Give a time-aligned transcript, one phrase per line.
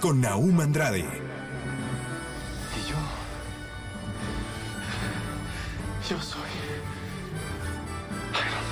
[0.00, 1.02] Con Naum Andrade, Y
[2.88, 2.96] yo.
[6.08, 6.40] Yo soy.
[8.34, 8.64] Iron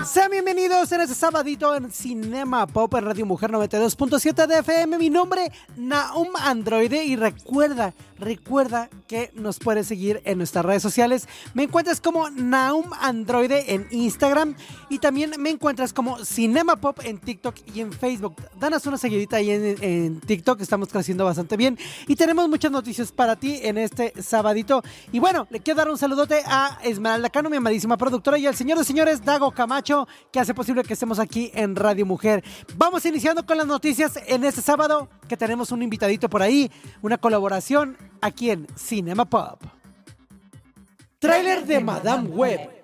[0.00, 0.06] Man.
[0.06, 4.98] Sean bienvenidos en este sabadito en Cinema Pop en Radio Mujer 92.7 de FM.
[4.98, 7.04] Mi nombre, Naum Androide.
[7.04, 11.28] Y recuerda, recuerda que nos puedes seguir en nuestras redes sociales.
[11.54, 14.54] Me encuentras como Naum Androide en Instagram.
[14.88, 18.36] Y también me encuentras como Cinema Pop en TikTok y en Facebook.
[18.58, 20.60] Danos una seguidita ahí en, TikTok.
[20.60, 21.78] Estamos creciendo bastante bien.
[22.06, 24.82] Y tenemos muchas noticias para ti en este sabadito.
[25.12, 28.54] Y bueno, le quiero dar un saludote a Esmeralda Cano, mi amadísima productora, y al
[28.54, 32.44] señor de señores, Dago Camacho, que hace posible que estemos aquí en Radio Mujer.
[32.76, 37.16] Vamos iniciando con las noticias en este sábado, que tenemos un invitadito por ahí, una
[37.16, 39.62] colaboración aquí en Cinema Pop.
[41.18, 42.81] Tráiler de Madame Web.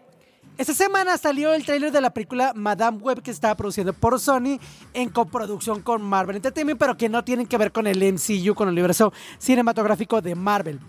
[0.59, 4.59] Esta semana salió el tráiler de la película Madame Web que está produciendo por Sony
[4.92, 8.67] en coproducción con Marvel Entertainment, pero que no tienen que ver con el MCU, con
[8.67, 10.81] el universo cinematográfico de Marvel.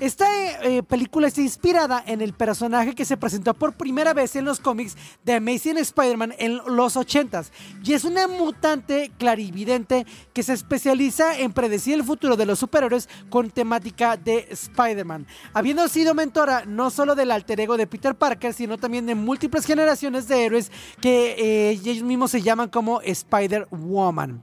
[0.00, 0.26] Esta
[0.62, 4.60] eh, película está inspirada en el personaje que se presentó por primera vez en los
[4.60, 7.50] cómics de Amazing Spider-Man en los 80s
[7.84, 13.10] y es una mutante clarividente que se especializa en predecir el futuro de los superhéroes
[13.28, 18.54] con temática de Spider-Man, habiendo sido mentora no solo del alter ego de Peter Parker,
[18.54, 24.42] sino también de múltiples generaciones de héroes que eh, ellos mismos se llaman como Spider-Woman.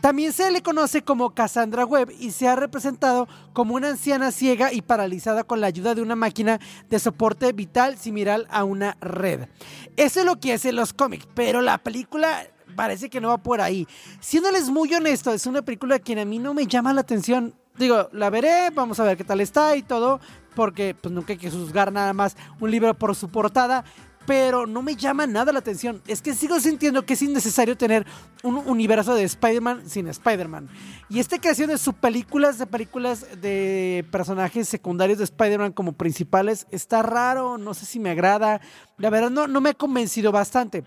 [0.00, 4.72] También se le conoce como Cassandra Webb y se ha representado como una anciana ciega
[4.72, 6.60] y paralizada con la ayuda de una máquina
[6.90, 9.48] de soporte vital similar a una red.
[9.96, 13.60] Eso es lo que hace los cómics, pero la película parece que no va por
[13.60, 13.88] ahí.
[14.20, 17.54] Siéndoles muy honesto, es una película que a mí no me llama la atención.
[17.78, 20.20] Digo, la veré, vamos a ver qué tal está y todo,
[20.54, 23.84] porque pues nunca hay que juzgar nada más un libro por su portada,
[24.26, 26.02] pero no me llama nada la atención.
[26.06, 28.04] Es que sigo sintiendo que es innecesario tener
[28.42, 30.68] un universo de Spider-Man sin Spider-Man.
[31.08, 37.02] Y esta creación de subpelículas, de películas de personajes secundarios de Spider-Man como principales, está
[37.02, 38.60] raro, no sé si me agrada.
[38.98, 40.84] La verdad no, no me ha convencido bastante.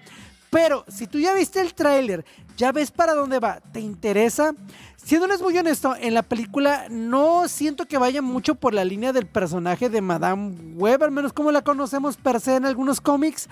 [0.50, 2.26] Pero si tú ya viste el tráiler,
[2.58, 4.54] ya ves para dónde va, ¿te interesa?
[4.98, 9.28] Siéndoles muy honesto, en la película no siento que vaya mucho por la línea del
[9.28, 13.48] personaje de Madame Web, al menos como la conocemos per se en algunos cómics,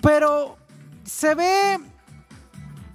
[0.00, 0.56] pero
[1.04, 1.78] se ve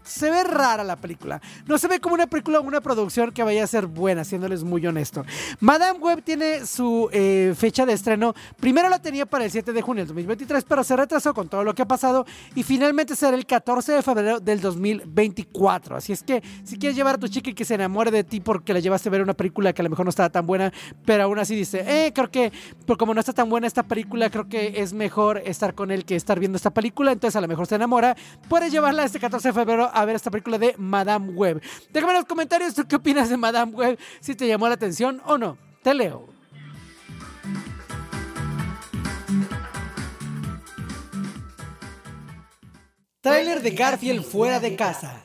[0.04, 1.42] se ve rara la película.
[1.68, 4.64] No se ve como una película o una producción que vaya a ser buena, siéndoles
[4.64, 5.26] muy honesto.
[5.60, 8.34] Madame Web tiene su eh, fecha de estreno.
[8.60, 11.64] Primero la tenía para el 7 de junio del 2023, pero se retrasó con todo
[11.64, 12.26] lo que ha pasado
[12.56, 15.96] y finalmente será el 14 de febrero del 2024.
[15.96, 18.40] Así es que si quieres llevar a tu chica y que se enamore de ti
[18.40, 20.72] porque la llevaste a ver una película que a lo mejor no estaba tan buena,
[21.06, 22.52] pero aún así dice, eh, creo que
[22.86, 26.06] pero como no está tan buena esta película, creo que es mejor estar con él
[26.06, 28.16] que estar viendo esta película, entonces a lo mejor se enamora,
[28.50, 31.62] puedes llevarla este 14 de febrero a ver esta película de Madame Web.
[31.92, 35.22] Déjame en los comentarios tú qué opinas de Madame Web, si te llamó la atención
[35.26, 35.58] o no.
[35.84, 36.28] Te leo.
[43.22, 45.24] Trailer de Garfield fuera de casa.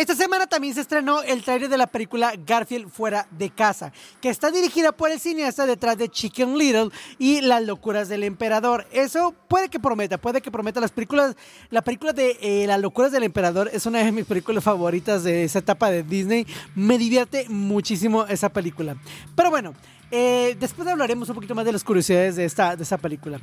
[0.00, 4.30] Esta semana también se estrenó el tráiler de la película Garfield fuera de casa, que
[4.30, 6.88] está dirigida por el cineasta detrás de Chicken Little
[7.18, 8.86] y Las locuras del emperador.
[8.92, 11.36] Eso puede que prometa, puede que prometa las películas.
[11.68, 15.44] La película de eh, Las locuras del emperador es una de mis películas favoritas de
[15.44, 16.46] esa etapa de Disney.
[16.74, 18.96] Me divierte muchísimo esa película.
[19.36, 19.74] Pero bueno,
[20.10, 23.40] eh, después hablaremos un poquito más de las curiosidades de esta, de esta película.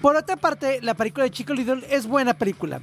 [0.00, 2.80] Por otra parte, la película de Chico Little es buena película.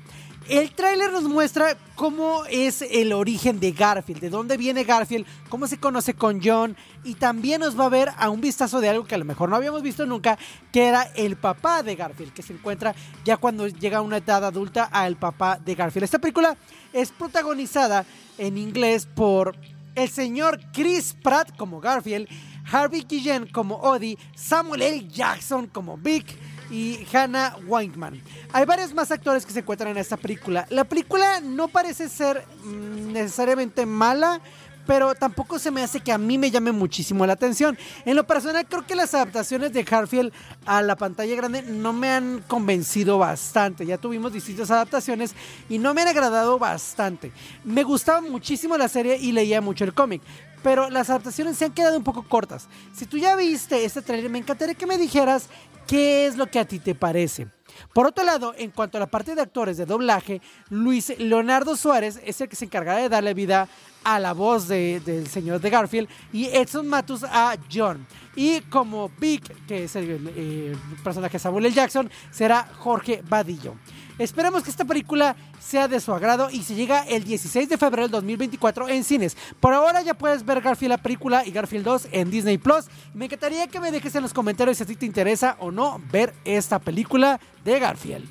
[0.50, 5.68] El tráiler nos muestra cómo es el origen de Garfield, de dónde viene Garfield, cómo
[5.68, 6.76] se conoce con John
[7.06, 9.48] y también nos va a ver a un vistazo de algo que a lo mejor
[9.48, 10.38] no habíamos visto nunca,
[10.74, 12.94] que era el papá de Garfield, que se encuentra
[13.24, 16.04] ya cuando llega a una edad adulta al papá de Garfield.
[16.04, 16.58] Esta película
[16.92, 18.06] es protagonizada
[18.38, 19.56] en inglés por
[19.96, 22.28] el señor Chris Pratt como Garfield,
[22.72, 25.08] Harvey Guillén como Odie, Samuel L.
[25.10, 26.38] Jackson como Vic
[26.72, 28.22] y Hannah Weinman.
[28.52, 30.66] Hay varios más actores que se encuentran en esta película.
[30.70, 34.42] La película no parece ser mm, necesariamente mala,
[34.86, 37.78] pero tampoco se me hace que a mí me llame muchísimo la atención.
[38.06, 40.34] En lo personal, creo que las adaptaciones de Garfield
[40.66, 43.86] a la pantalla grande no me han convencido bastante.
[43.86, 45.36] Ya tuvimos distintas adaptaciones
[45.70, 47.32] y no me han agradado bastante.
[47.64, 50.22] Me gustaba muchísimo la serie y leía mucho el cómic.
[50.64, 52.68] Pero las adaptaciones se han quedado un poco cortas.
[52.94, 55.48] Si tú ya viste este trailer, me encantaría que me dijeras
[55.88, 57.48] qué es lo que a ti te parece.
[57.94, 62.20] Por otro lado, en cuanto a la parte de actores de doblaje, Luis Leonardo Suárez
[62.24, 63.68] es el que se encargará de darle vida
[64.04, 68.06] a la voz de- del señor de Garfield y Edson Matus a John.
[68.36, 71.76] Y como Vic, que es el eh, personaje de Samuel L.
[71.76, 73.76] Jackson, será Jorge Vadillo.
[74.20, 78.04] Esperemos que esta película sea de su agrado y se llega el 16 de febrero
[78.04, 79.36] del 2024 en cines.
[79.60, 82.86] Por ahora ya puedes ver Garfield la película y Garfield 2 en Disney Plus.
[83.14, 86.02] Me encantaría que me dejes en los comentarios si a ti te interesa o no
[86.12, 88.28] ver esta película de Garfield.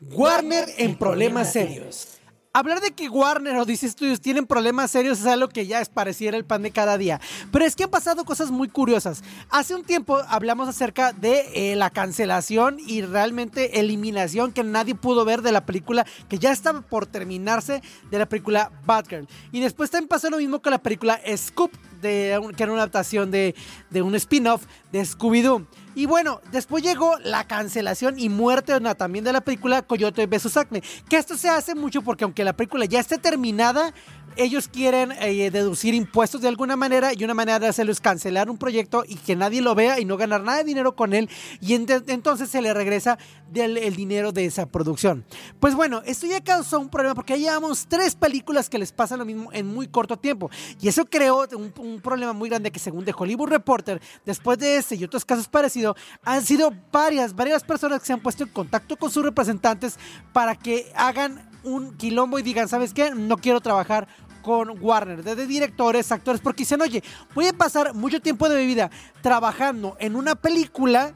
[0.00, 2.15] Warner en problemas serios.
[2.56, 5.90] Hablar de que Warner o DC Studios tienen problemas serios es algo que ya es
[5.90, 7.20] pareciera el pan de cada día.
[7.52, 9.22] Pero es que han pasado cosas muy curiosas.
[9.50, 15.26] Hace un tiempo hablamos acerca de eh, la cancelación y realmente eliminación que nadie pudo
[15.26, 19.28] ver de la película que ya estaba por terminarse de la película Batgirl.
[19.52, 23.54] Y después también pasó lo mismo con la película Scoop, que era una adaptación de,
[23.90, 25.66] de un spin-off de Scooby-Doo.
[25.96, 30.58] Y bueno, después llegó la cancelación y muerte también de la película Coyote vs.
[30.58, 30.82] Acme.
[31.08, 33.94] Que esto se hace mucho porque aunque la película ya esté terminada,
[34.36, 38.50] ellos quieren eh, deducir impuestos de alguna manera y una manera de hacerlo es cancelar
[38.50, 41.28] un proyecto y que nadie lo vea y no ganar nada de dinero con él
[41.60, 43.18] y ent- entonces se le regresa
[43.54, 45.24] el dinero de esa producción.
[45.60, 49.16] Pues bueno, esto ya causó un problema porque ya llevamos tres películas que les pasa
[49.16, 50.50] lo mismo en muy corto tiempo
[50.80, 54.76] y eso creó un, un problema muy grande que según The Hollywood Reporter, después de
[54.76, 58.50] este y otros casos parecidos, han sido varias, varias personas que se han puesto en
[58.50, 59.96] contacto con sus representantes
[60.32, 63.10] para que hagan un quilombo y digan, ¿sabes qué?
[63.10, 64.06] No quiero trabajar
[64.46, 67.02] con Warner, desde directores, actores, porque dicen, oye,
[67.34, 71.14] voy a pasar mucho tiempo de mi vida trabajando en una película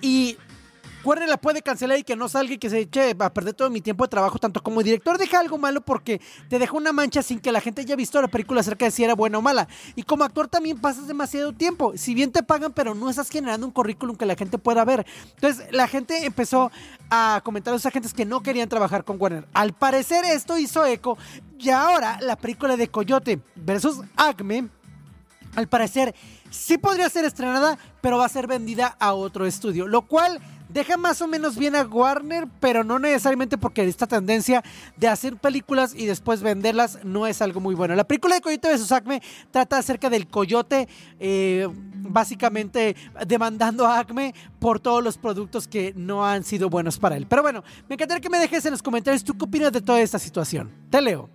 [0.00, 0.36] y
[1.06, 3.70] Warner la puede cancelar y que no salga y que se eche a perder todo
[3.70, 7.22] mi tiempo de trabajo, tanto como director deja algo malo porque te deja una mancha
[7.22, 9.68] sin que la gente haya visto la película acerca de si era buena o mala.
[9.94, 11.92] Y como actor también pasas demasiado tiempo.
[11.96, 15.06] Si bien te pagan, pero no estás generando un currículum que la gente pueda ver.
[15.34, 16.72] Entonces la gente empezó
[17.08, 19.46] a comentar a los agentes que no querían trabajar con Warner.
[19.54, 21.16] Al parecer esto hizo eco
[21.58, 24.68] y ahora la película de Coyote versus Acme
[25.56, 26.14] al parecer
[26.50, 30.96] sí podría ser estrenada, pero va a ser vendida a otro estudio, lo cual deja
[30.96, 34.62] más o menos bien a Warner, pero no necesariamente porque esta tendencia
[34.96, 37.94] de hacer películas y después venderlas no es algo muy bueno.
[37.94, 38.92] La película de Coyote vs.
[38.92, 42.96] Acme trata acerca del coyote, eh, básicamente
[43.26, 47.26] demandando a Acme por todos los productos que no han sido buenos para él.
[47.28, 50.00] Pero bueno, me encantaría que me dejes en los comentarios tú qué opinas de toda
[50.00, 50.70] esta situación.
[50.90, 51.28] Te leo.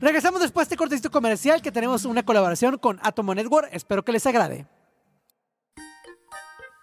[0.00, 3.68] Regresamos después de este cortecito comercial que tenemos una colaboración con Atomo Network.
[3.72, 4.66] Espero que les agrade.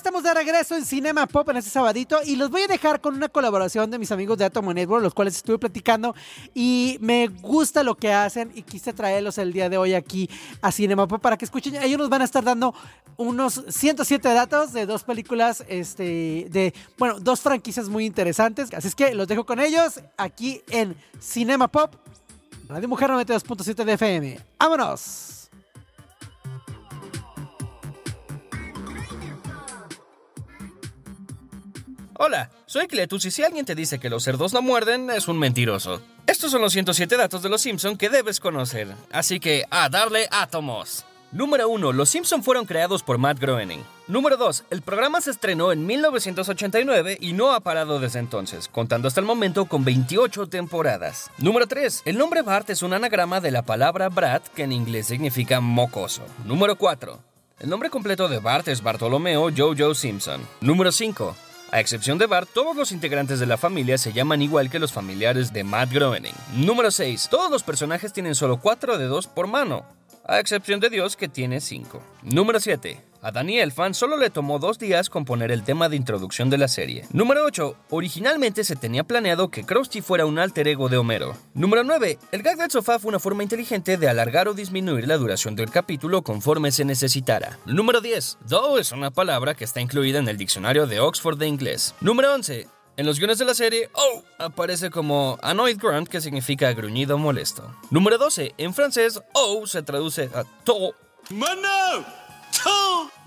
[0.00, 3.14] Estamos de regreso en Cinema Pop en este sabadito y los voy a dejar con
[3.14, 6.14] una colaboración de mis amigos de Atomo Network, los cuales estuve platicando
[6.54, 10.30] y me gusta lo que hacen y quise traerlos el día de hoy aquí
[10.62, 11.76] a Cinema Pop para que escuchen.
[11.76, 12.74] Ellos nos van a estar dando
[13.18, 18.72] unos 107 datos de dos películas, este, de, bueno, dos franquicias muy interesantes.
[18.72, 21.94] Así es que los dejo con ellos aquí en Cinema Pop,
[22.70, 24.40] Radio Mujer 92.7 de FM.
[24.58, 25.39] ¡Vámonos!
[32.22, 35.38] Hola, soy Cletus y si alguien te dice que los cerdos no muerden, es un
[35.38, 36.02] mentiroso.
[36.26, 40.28] Estos son los 107 datos de los Simpson que debes conocer, así que a darle
[40.30, 41.06] átomos.
[41.32, 41.92] Número 1.
[41.92, 43.82] Los Simpson fueron creados por Matt Groening.
[44.06, 44.64] Número 2.
[44.68, 49.26] El programa se estrenó en 1989 y no ha parado desde entonces, contando hasta el
[49.26, 51.30] momento con 28 temporadas.
[51.38, 52.02] Número 3.
[52.04, 56.26] El nombre Bart es un anagrama de la palabra Brat, que en inglés significa mocoso.
[56.44, 57.18] Número 4.
[57.60, 60.42] El nombre completo de Bart es Bartolomeo Jojo Simpson.
[60.60, 61.34] Número 5.
[61.72, 64.92] A excepción de Bart, todos los integrantes de la familia se llaman igual que los
[64.92, 66.34] familiares de Matt Groening.
[66.56, 67.28] Número 6.
[67.30, 69.86] Todos los personajes tienen solo 4 dedos por mano,
[70.24, 72.02] a excepción de Dios que tiene 5.
[72.24, 73.09] Número 7.
[73.22, 76.68] A Danny Elfman solo le tomó dos días componer el tema de introducción de la
[76.68, 77.04] serie.
[77.12, 77.76] Número 8.
[77.90, 81.36] Originalmente se tenía planeado que Krusty fuera un alter ego de Homero.
[81.52, 82.18] Número 9.
[82.32, 85.70] El gag del sofá fue una forma inteligente de alargar o disminuir la duración del
[85.70, 87.58] capítulo conforme se necesitara.
[87.66, 88.38] Número 10.
[88.48, 91.94] Do es una palabra que está incluida en el diccionario de Oxford de inglés.
[92.00, 92.68] Número 11.
[92.96, 97.70] En los guiones de la serie, oh, aparece como annoyed grunt, que significa gruñido molesto.
[97.90, 98.54] Número 12.
[98.56, 100.94] En francés, oh se traduce a to.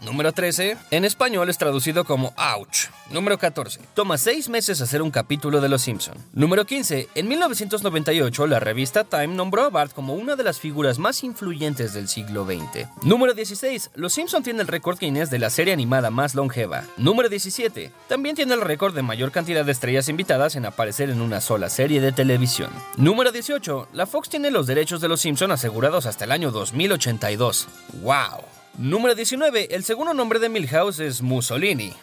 [0.04, 0.78] Número 13.
[0.92, 2.90] En español es traducido como ouch.
[3.10, 3.80] Número 14.
[3.94, 6.16] Toma seis meses hacer un capítulo de Los Simpson.
[6.34, 7.08] Número 15.
[7.16, 11.94] En 1998, la revista Time nombró a Bart como una de las figuras más influyentes
[11.94, 12.88] del siglo XX.
[13.04, 13.92] Número 16.
[13.96, 16.84] Los Simpson tiene el récord Guinness de la serie animada más longeva.
[16.98, 17.92] Número 17.
[18.10, 21.70] También tiene el récord de mayor cantidad de estrellas invitadas en aparecer en una sola
[21.70, 22.70] serie de televisión.
[22.98, 23.88] Número 18.
[23.94, 27.68] La Fox tiene los derechos de Los Simpson asegurados hasta el año 2082.
[28.02, 28.63] ¡Wow!
[28.78, 29.76] Número 19.
[29.76, 31.94] El segundo nombre de Milhouse es Mussolini.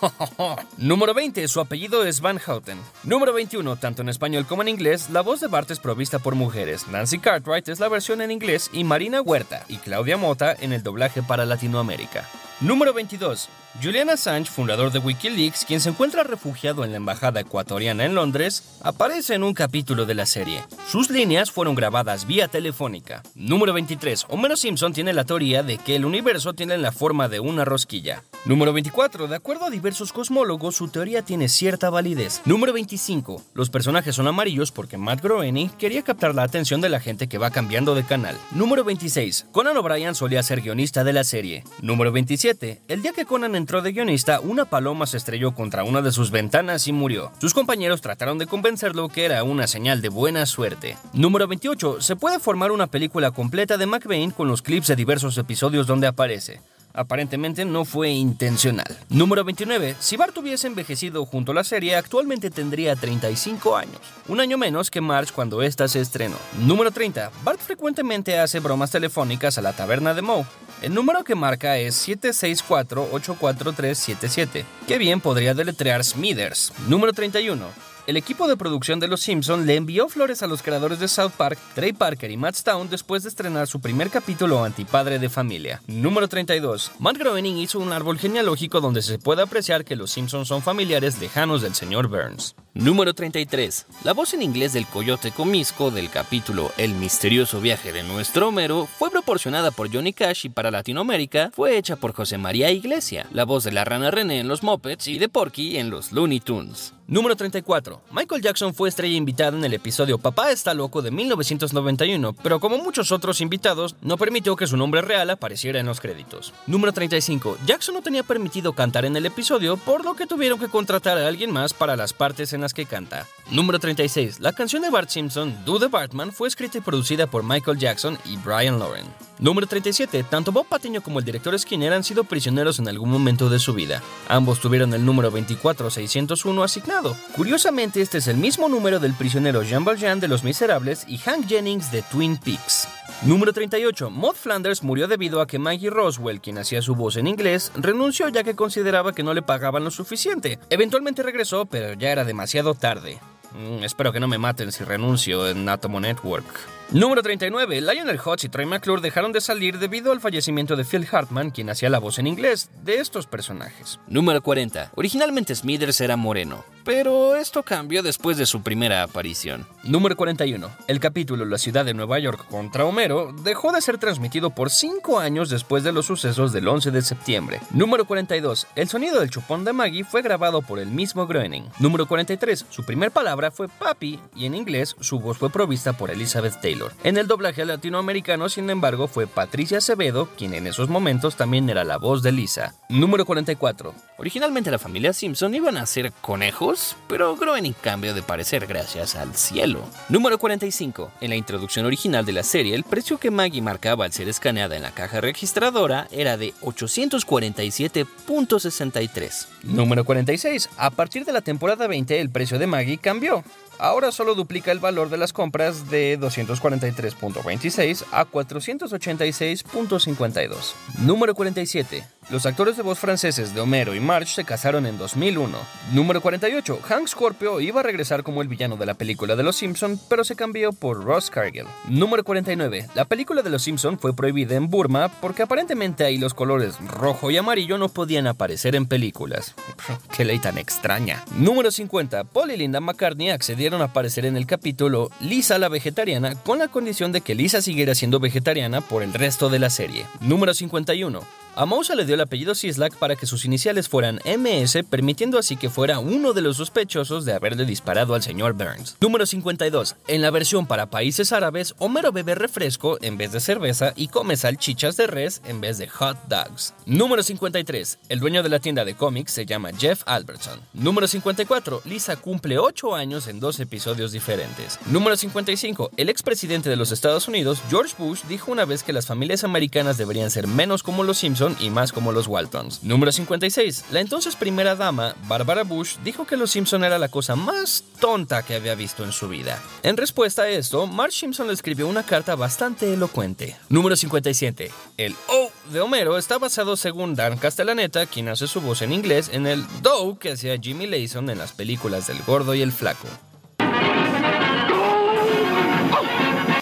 [0.78, 1.48] Número 20.
[1.48, 2.78] Su apellido es Van Houten.
[3.02, 3.76] Número 21.
[3.76, 6.86] Tanto en español como en inglés, la voz de Bart es provista por mujeres.
[6.86, 10.84] Nancy Cartwright es la versión en inglés y Marina Huerta y Claudia Mota en el
[10.84, 12.28] doblaje para Latinoamérica.
[12.60, 13.48] Número 22.
[13.82, 18.78] Julian Assange, fundador de Wikileaks, quien se encuentra refugiado en la embajada ecuatoriana en Londres,
[18.82, 20.64] aparece en un capítulo de la serie.
[20.86, 23.22] Sus líneas fueron grabadas vía telefónica.
[23.34, 24.26] Número 23.
[24.28, 28.24] Homero Simpson tiene la teoría de que el universo tiene la forma de una rosquilla.
[28.44, 29.28] Número 24.
[29.28, 32.42] De acuerdo a diversos cosmólogos, su teoría tiene cierta validez.
[32.44, 33.42] Número 25.
[33.54, 37.38] Los personajes son amarillos porque Matt Groening quería captar la atención de la gente que
[37.38, 38.36] va cambiando de canal.
[38.50, 39.46] Número 26.
[39.52, 41.64] Conan O'Brien solía ser guionista de la serie.
[41.80, 42.49] Número 27.
[42.88, 46.32] El día que Conan entró de guionista, una paloma se estrelló contra una de sus
[46.32, 47.30] ventanas y murió.
[47.40, 50.96] Sus compañeros trataron de convencerlo que era una señal de buena suerte.
[51.12, 52.00] Número 28.
[52.00, 56.08] Se puede formar una película completa de McBain con los clips de diversos episodios donde
[56.08, 56.60] aparece.
[57.00, 58.84] Aparentemente no fue intencional.
[59.08, 59.96] Número 29.
[59.98, 63.96] Si Bart hubiese envejecido junto a la serie, actualmente tendría 35 años,
[64.28, 66.36] un año menos que Marge cuando ésta se estrenó.
[66.58, 67.30] Número 30.
[67.42, 70.44] Bart frecuentemente hace bromas telefónicas a la taberna de Moe.
[70.82, 76.70] El número que marca es 764-84377, que bien podría deletrear Smithers.
[76.86, 77.89] Número 31.
[78.06, 81.32] El equipo de producción de Los Simpson le envió flores a los creadores de South
[81.36, 85.82] Park, Trey Parker y Matt Stone después de estrenar su primer capítulo antipadre de familia.
[85.86, 86.92] Número 32.
[86.98, 91.20] Matt Groening hizo un árbol genealógico donde se puede apreciar que los Simpsons son familiares
[91.20, 92.54] lejanos del señor Burns.
[92.72, 93.86] Número 33.
[94.04, 98.86] La voz en inglés del coyote comisco del capítulo El misterioso viaje de nuestro Homero
[98.86, 103.44] fue proporcionada por Johnny Cash y para Latinoamérica fue hecha por José María Iglesia, la
[103.44, 106.94] voz de la rana René en los Muppets y de Porky en los Looney Tunes.
[107.10, 108.02] Número 34.
[108.12, 112.78] Michael Jackson fue estrella invitada en el episodio Papá está loco de 1991, pero como
[112.78, 116.54] muchos otros invitados, no permitió que su nombre real apareciera en los créditos.
[116.68, 117.58] Número 35.
[117.66, 121.26] Jackson no tenía permitido cantar en el episodio, por lo que tuvieron que contratar a
[121.26, 123.26] alguien más para las partes en las que canta.
[123.50, 124.38] Número 36.
[124.38, 128.18] La canción de Bart Simpson, Do the Bartman, fue escrita y producida por Michael Jackson
[128.24, 129.29] y Brian Lauren.
[129.40, 130.24] Número 37.
[130.24, 133.72] Tanto Bob Patiño como el director Skinner han sido prisioneros en algún momento de su
[133.72, 134.02] vida.
[134.28, 137.16] Ambos tuvieron el número 24601 asignado.
[137.34, 141.48] Curiosamente, este es el mismo número del prisionero Jean Valjean de Los Miserables y Hank
[141.48, 142.86] Jennings de Twin Peaks.
[143.22, 144.10] Número 38.
[144.10, 148.28] Maud Flanders murió debido a que Maggie Roswell, quien hacía su voz en inglés, renunció
[148.28, 150.58] ya que consideraba que no le pagaban lo suficiente.
[150.68, 153.18] Eventualmente regresó, pero ya era demasiado tarde.
[153.52, 156.46] Mm, espero que no me maten si renuncio en Atomo Network.
[156.92, 157.82] Número 39.
[157.82, 161.70] Lionel Hutz y Troy McClure dejaron de salir debido al fallecimiento de Phil Hartman, quien
[161.70, 164.00] hacía la voz en inglés de estos personajes.
[164.08, 164.90] Número 40.
[164.96, 169.66] Originalmente Smithers era moreno, pero esto cambió después de su primera aparición.
[169.82, 170.70] Número 41.
[170.86, 175.18] El capítulo La ciudad de Nueva York contra Homero dejó de ser transmitido por 5
[175.18, 177.60] años después de los sucesos del 11 de septiembre.
[177.70, 178.66] Número 42.
[178.76, 181.64] El sonido del chupón de Maggie fue grabado por el mismo Groening.
[181.78, 182.66] Número 43.
[182.68, 186.92] Su primer palabra fue papi y en inglés su voz fue provista por Elizabeth Taylor.
[187.04, 191.84] En el doblaje latinoamericano, sin embargo, fue Patricia Acevedo, quien en esos momentos también era
[191.84, 192.74] la voz de Lisa.
[192.88, 193.94] Número 44.
[194.18, 196.69] Originalmente la familia Simpson iban a ser conejos,
[197.08, 199.82] pero Groening cambió de parecer gracias al cielo.
[200.08, 201.10] Número 45.
[201.20, 204.76] En la introducción original de la serie, el precio que Maggie marcaba al ser escaneada
[204.76, 209.46] en la caja registradora era de 847.63.
[209.64, 210.70] Número 46.
[210.76, 213.42] A partir de la temporada 20, el precio de Maggie cambió.
[213.80, 220.74] Ahora solo duplica el valor de las compras de 243.26 a 486.52.
[220.98, 222.04] Número 47.
[222.30, 225.58] Los actores de voz franceses de Homero y Marge se casaron en 2001.
[225.92, 226.78] Número 48.
[226.80, 230.22] Hank Scorpio iba a regresar como el villano de la película de Los Simpson, pero
[230.22, 231.66] se cambió por Ross Cargill.
[231.88, 232.86] Número 49.
[232.94, 237.32] La película de Los Simpson fue prohibida en Burma porque aparentemente ahí los colores rojo
[237.32, 239.56] y amarillo no podían aparecer en películas.
[240.16, 241.24] Qué ley tan extraña.
[241.34, 242.22] Número 50.
[242.22, 246.68] Paul y Linda McCartney accedieron a aparecer en el capítulo Lisa la vegetariana con la
[246.68, 250.06] condición de que Lisa siguiera siendo vegetariana por el resto de la serie.
[250.20, 251.39] Número 51.
[251.56, 255.56] A Mouse le dio el apellido Sislak para que sus iniciales fueran MS, permitiendo así
[255.56, 258.96] que fuera uno de los sospechosos de haberle disparado al señor Burns.
[259.00, 259.96] Número 52.
[260.06, 264.36] En la versión para países árabes, Homero bebe refresco en vez de cerveza y come
[264.36, 266.72] salchichas de res en vez de hot dogs.
[266.86, 267.98] Número 53.
[268.08, 270.60] El dueño de la tienda de cómics se llama Jeff Albertson.
[270.72, 271.82] Número 54.
[271.84, 274.78] Lisa cumple 8 años en dos episodios diferentes.
[274.86, 275.90] Número 55.
[275.96, 279.98] El expresidente de los Estados Unidos, George Bush, dijo una vez que las familias americanas
[279.98, 282.82] deberían ser menos como los Simpsons y más como los Waltons.
[282.82, 283.86] Número 56.
[283.90, 288.42] La entonces primera dama, Barbara Bush, dijo que los Simpson era la cosa más tonta
[288.42, 289.58] que había visto en su vida.
[289.82, 293.56] En respuesta a esto, Marge Simpson le escribió una carta bastante elocuente.
[293.68, 294.70] Número 57.
[294.96, 299.30] El O de Homero está basado según Dan Castellaneta, quien hace su voz en inglés,
[299.32, 303.08] en el Do que hacía Jimmy Layson en las películas del Gordo y el Flaco.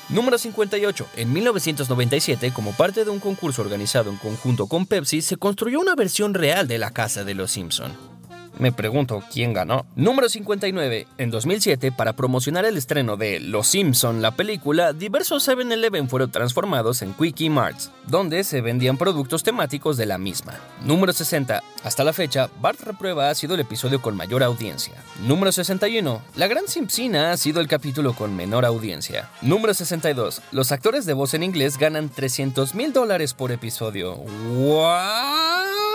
[0.09, 1.07] Número 58.
[1.17, 5.95] En 1997, como parte de un concurso organizado en conjunto con Pepsi, se construyó una
[5.95, 8.18] versión real de la casa de los Simpson.
[8.59, 9.87] Me pregunto quién ganó.
[9.95, 11.07] Número 59.
[11.19, 17.03] En 2007, para promocionar el estreno de Los Simpson, la película, diversos 7-Eleven fueron transformados
[17.03, 20.55] en Quickie Marts, donde se vendían productos temáticos de la misma.
[20.85, 21.63] Número 60.
[21.85, 24.95] Hasta la fecha, Bart Reprueba ha sido el episodio con mayor audiencia.
[25.27, 26.23] Número 61.
[26.37, 29.31] La Gran Simpsina ha sido el capítulo con menor audiencia.
[29.41, 30.43] Número 62.
[30.51, 34.15] Los actores de voz en inglés ganan 300 mil dólares por episodio.
[34.15, 35.88] ¿What?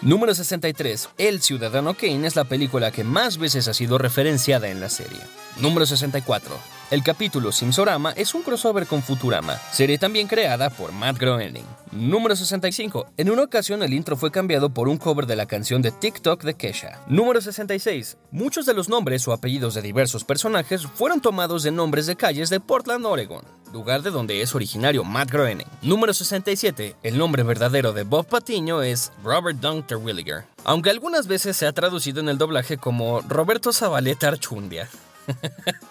[0.00, 1.08] Número 63.
[1.18, 5.18] El Ciudadano Kane es la película que más veces ha sido referenciada en la serie.
[5.60, 6.54] Número 64.
[6.92, 11.64] El capítulo Simsorama es un crossover con Futurama, serie también creada por Matt Groening.
[11.90, 13.08] Número 65.
[13.16, 16.44] En una ocasión el intro fue cambiado por un cover de la canción de TikTok
[16.44, 17.00] de Kesha.
[17.08, 18.18] Número 66.
[18.30, 22.50] Muchos de los nombres o apellidos de diversos personajes fueron tomados de nombres de calles
[22.50, 25.66] de Portland, Oregon, lugar de donde es originario Matt Groening.
[25.82, 26.96] Número 67.
[27.02, 31.72] El nombre verdadero de Bob Patiño es Robert Dunk Terwilliger, aunque algunas veces se ha
[31.72, 34.88] traducido en el doblaje como Roberto Zabaleta Archundia.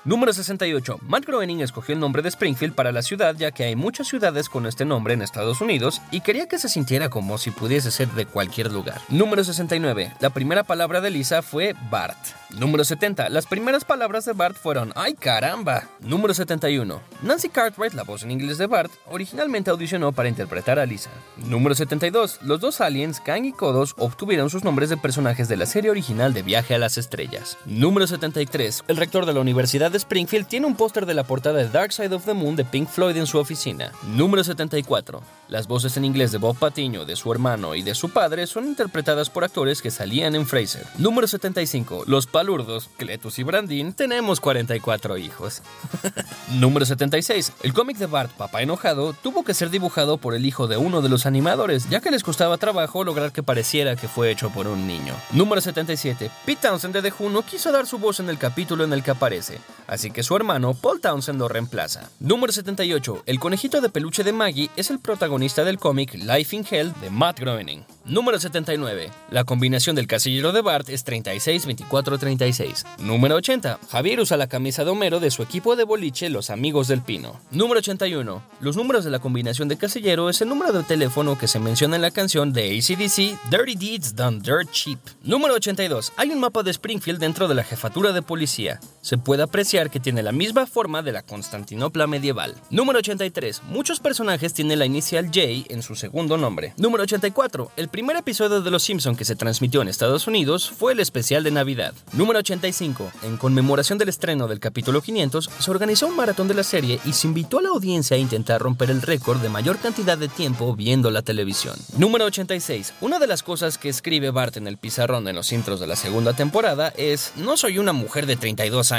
[0.05, 0.99] Número 68.
[1.01, 4.49] Matt Groening escogió el nombre de Springfield para la ciudad ya que hay muchas ciudades
[4.49, 8.09] con este nombre en Estados Unidos y quería que se sintiera como si pudiese ser
[8.11, 9.01] de cualquier lugar.
[9.09, 10.13] Número 69.
[10.19, 12.17] La primera palabra de Lisa fue Bart.
[12.51, 13.29] Número 70.
[13.29, 15.83] Las primeras palabras de Bart fueron ¡Ay caramba!
[15.99, 17.01] Número 71.
[17.21, 21.09] Nancy Cartwright, la voz en inglés de Bart, originalmente audicionó para interpretar a Lisa.
[21.37, 22.39] Número 72.
[22.43, 26.33] Los dos aliens, Kang y Kodos, obtuvieron sus nombres de personajes de la serie original
[26.33, 27.57] de Viaje a las Estrellas.
[27.65, 28.85] Número 73.
[28.87, 31.93] El rector de la Universidad de Springfield tiene un póster de la portada de Dark
[31.93, 33.91] Side of the Moon de Pink Floyd en su oficina.
[34.15, 35.21] Número 74.
[35.49, 38.65] Las voces en inglés de Bob Patiño, de su hermano y de su padre son
[38.65, 40.85] interpretadas por actores que salían en Fraser.
[40.97, 42.03] Número 75.
[42.07, 45.61] Los palurdos, Cletus y Brandin, tenemos 44 hijos.
[46.59, 47.53] Número 76.
[47.63, 51.01] El cómic de Bart, Papá Enojado, tuvo que ser dibujado por el hijo de uno
[51.01, 54.67] de los animadores, ya que les costaba trabajo lograr que pareciera que fue hecho por
[54.67, 55.13] un niño.
[55.31, 56.31] Número 77.
[56.45, 59.03] Pete Townsend de The Who no quiso dar su voz en el capítulo en el
[59.03, 62.09] que aparece, así que su hermano Paul Townsend lo reemplaza.
[62.19, 63.23] Número 78.
[63.25, 67.09] El conejito de peluche de Maggie es el protagonista del cómic Life in Hell de
[67.09, 67.83] Matt Groening.
[68.05, 69.11] Número 79.
[69.31, 72.85] La combinación del casillero de Bart es 36-24-36.
[72.99, 73.79] Número 80.
[73.89, 77.39] Javier usa la camisa de Homero de su equipo de boliche Los Amigos del Pino.
[77.51, 78.41] Número 81.
[78.61, 81.97] Los números de la combinación de casillero es el número de teléfono que se menciona
[81.97, 84.99] en la canción de ACDC Dirty Deeds Done Dirt Cheap.
[85.23, 86.13] Número 82.
[86.15, 88.79] Hay un mapa de Springfield dentro de la jefatura de policía.
[89.07, 92.55] Se puede apreciar que tiene la misma forma de la Constantinopla medieval.
[92.69, 93.61] Número 83.
[93.69, 95.39] Muchos personajes tienen la inicial J
[95.69, 96.73] en su segundo nombre.
[96.75, 97.71] Número 84.
[97.77, 101.45] El primer episodio de Los Simpson que se transmitió en Estados Unidos fue el especial
[101.45, 101.93] de Navidad.
[102.11, 103.09] Número 85.
[103.23, 107.13] En conmemoración del estreno del capítulo 500, se organizó un maratón de la serie y
[107.13, 110.75] se invitó a la audiencia a intentar romper el récord de mayor cantidad de tiempo
[110.75, 111.77] viendo la televisión.
[111.97, 112.95] Número 86.
[112.99, 115.95] Una de las cosas que escribe Bart en el pizarrón en los intros de la
[115.95, 118.91] segunda temporada es No soy una mujer de 32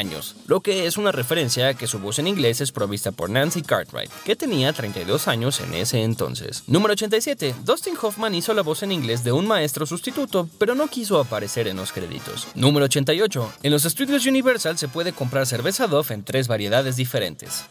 [0.46, 3.62] lo que es una referencia a que su voz en inglés es provista por Nancy
[3.62, 6.62] Cartwright, que tenía 32 años en ese entonces.
[6.68, 7.54] Número 87.
[7.64, 11.66] Dustin Hoffman hizo la voz en inglés de un maestro sustituto, pero no quiso aparecer
[11.66, 12.46] en los créditos.
[12.54, 13.52] Número 88.
[13.64, 17.64] En los estudios Universal se puede comprar cerveza Dove en tres variedades diferentes.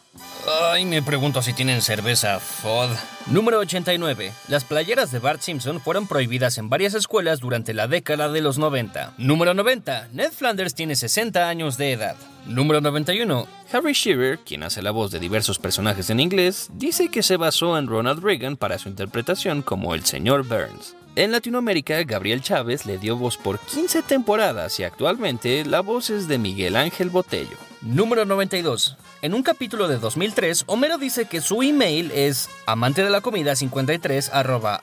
[0.72, 2.90] Ay, me pregunto si tienen cerveza FOD.
[3.30, 4.32] Número 89.
[4.48, 8.58] Las playeras de Bart Simpson fueron prohibidas en varias escuelas durante la década de los
[8.58, 9.16] 90.
[9.18, 10.08] Número 90.
[10.14, 12.16] Ned Flanders tiene 60 años de edad.
[12.48, 13.46] Número 91.
[13.74, 17.78] Harry Shearer, quien hace la voz de diversos personajes en inglés, dice que se basó
[17.78, 20.96] en Ronald Reagan para su interpretación como el señor Burns.
[21.18, 26.28] En Latinoamérica, Gabriel Chávez le dio voz por 15 temporadas y actualmente la voz es
[26.28, 27.58] de Miguel Ángel Botello.
[27.82, 28.96] Número 92.
[29.22, 33.56] En un capítulo de 2003, Homero dice que su email es amante de la comida
[33.56, 34.32] 53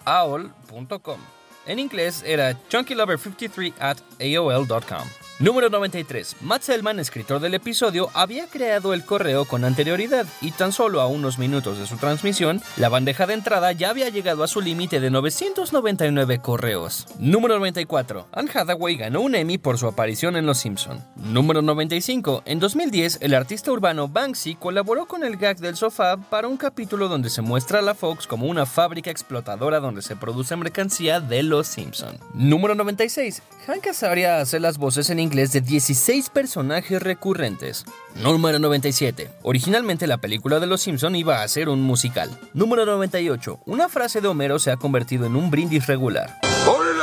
[0.04, 1.20] aol.com.
[1.66, 5.23] En inglés era chunkylover53 at aol.com.
[5.40, 6.36] Número 93.
[6.42, 11.08] Matt Selman, escritor del episodio, había creado el correo con anterioridad y tan solo a
[11.08, 15.00] unos minutos de su transmisión, la bandeja de entrada ya había llegado a su límite
[15.00, 17.08] de 999 correos.
[17.18, 18.28] Número 94.
[18.30, 21.04] Anne Hathaway ganó un Emmy por su aparición en Los Simpson.
[21.16, 22.42] Número 95.
[22.44, 27.08] En 2010, el artista urbano Banksy colaboró con el gag del sofá para un capítulo
[27.08, 31.42] donde se muestra a la Fox como una fábrica explotadora donde se produce mercancía de
[31.42, 32.20] Los Simpson.
[32.34, 33.42] Número 96.
[33.66, 37.84] Hank Azaria hace las voces en inglés de 16 personajes recurrentes.
[38.22, 39.30] Número 97.
[39.42, 42.30] Originalmente la película de Los Simpson iba a ser un musical.
[42.52, 43.60] Número 98.
[43.66, 46.38] Una frase de Homero se ha convertido en un brindis regular.
[46.64, 46.94] Por el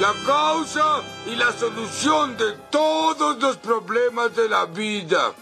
[0.00, 5.32] la causa y la solución de todos los problemas de la vida.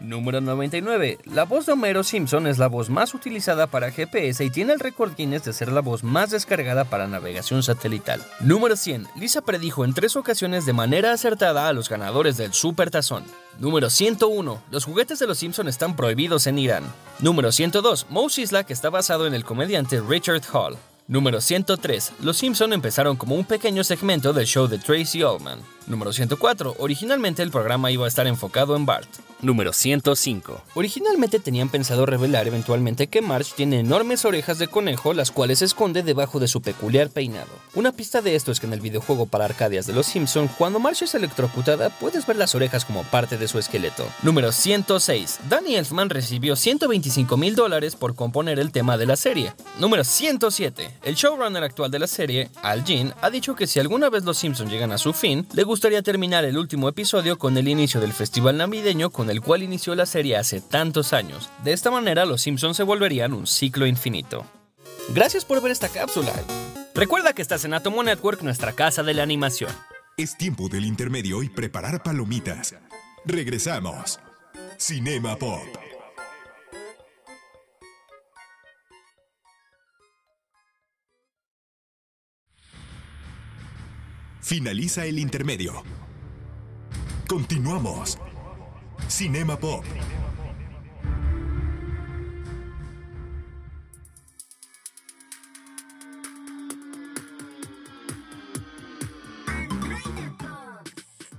[0.00, 1.18] Número 99.
[1.24, 4.80] La voz de Homero Simpson es la voz más utilizada para GPS y tiene el
[4.80, 8.22] récord Guinness de ser la voz más descargada para navegación satelital.
[8.40, 9.08] Número 100.
[9.16, 13.24] Lisa predijo en tres ocasiones de manera acertada a los ganadores del Super Tazón.
[13.58, 14.62] Número 101.
[14.70, 16.84] Los juguetes de los Simpson están prohibidos en Irán.
[17.20, 18.06] Número 102.
[18.10, 20.76] Mouse Isla, que está basado en el comediante Richard Hall.
[21.06, 22.12] Número 103.
[22.22, 25.60] Los Simpson empezaron como un pequeño segmento del show de Tracy Ullman.
[25.86, 26.76] Número 104.
[26.78, 29.08] Originalmente el programa iba a estar enfocado en Bart.
[29.42, 30.62] Número 105.
[30.74, 35.66] Originalmente tenían pensado revelar eventualmente que Marge tiene enormes orejas de conejo, las cuales se
[35.66, 37.50] esconde debajo de su peculiar peinado.
[37.74, 40.78] Una pista de esto es que en el videojuego para arcadias de Los Simpson, cuando
[40.78, 44.06] Marge es electrocutada, puedes ver las orejas como parte de su esqueleto.
[44.22, 45.40] Número 106.
[45.50, 49.52] Danny Elfman recibió 125 mil dólares por componer el tema de la serie.
[49.78, 50.90] Número 107.
[51.02, 54.38] El showrunner actual de la serie, Al Jean, ha dicho que si alguna vez Los
[54.38, 58.12] Simpson llegan a su fin, le gustaría terminar el último episodio con el inicio del
[58.12, 61.50] festival navideño con el cual inició la serie hace tantos años.
[61.64, 64.44] De esta manera, los Simpsons se volverían un ciclo infinito.
[65.14, 66.32] Gracias por ver esta cápsula.
[66.94, 69.70] Recuerda que estás en Atomo Network, nuestra casa de la animación.
[70.16, 72.74] Es tiempo del intermedio y preparar palomitas.
[73.24, 74.20] Regresamos.
[74.78, 75.83] Cinema Pop.
[84.44, 85.82] Finaliza el intermedio.
[87.26, 88.18] Continuamos.
[89.08, 89.82] Cinema Pop.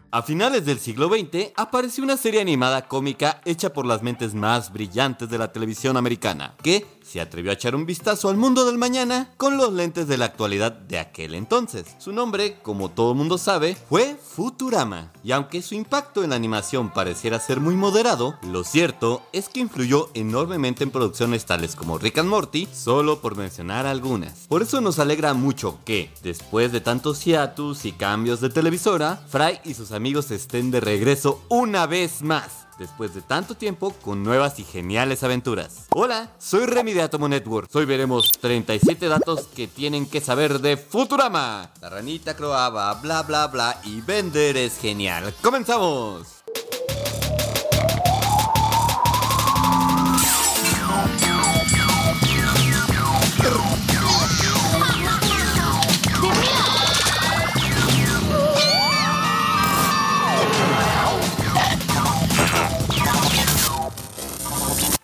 [0.10, 4.74] A finales del siglo XX apareció una serie animada cómica hecha por las mentes más
[4.74, 8.78] brillantes de la televisión americana, que se atrevió a echar un vistazo al mundo del
[8.78, 11.86] mañana con los lentes de la actualidad de aquel entonces.
[11.98, 16.92] Su nombre, como todo mundo sabe, fue Futurama, y aunque su impacto en la animación
[16.92, 22.18] pareciera ser muy moderado, lo cierto es que influyó enormemente en producciones tales como Rick
[22.18, 24.48] and Morty, solo por mencionar algunas.
[24.50, 29.62] Por eso nos alegra mucho que, después de tantos hiatus y cambios de televisora, Fry
[29.64, 34.60] y sus amigos estén de regreso una vez más después de tanto tiempo con nuevas
[34.60, 35.88] y geniales aventuras.
[35.92, 37.70] Hola, soy Remy de Atomo Network.
[37.74, 41.72] Hoy veremos 37 datos que tienen que saber de Futurama.
[41.82, 45.34] La ranita croaba, bla bla bla y vender es genial.
[45.42, 46.44] ¡Comenzamos!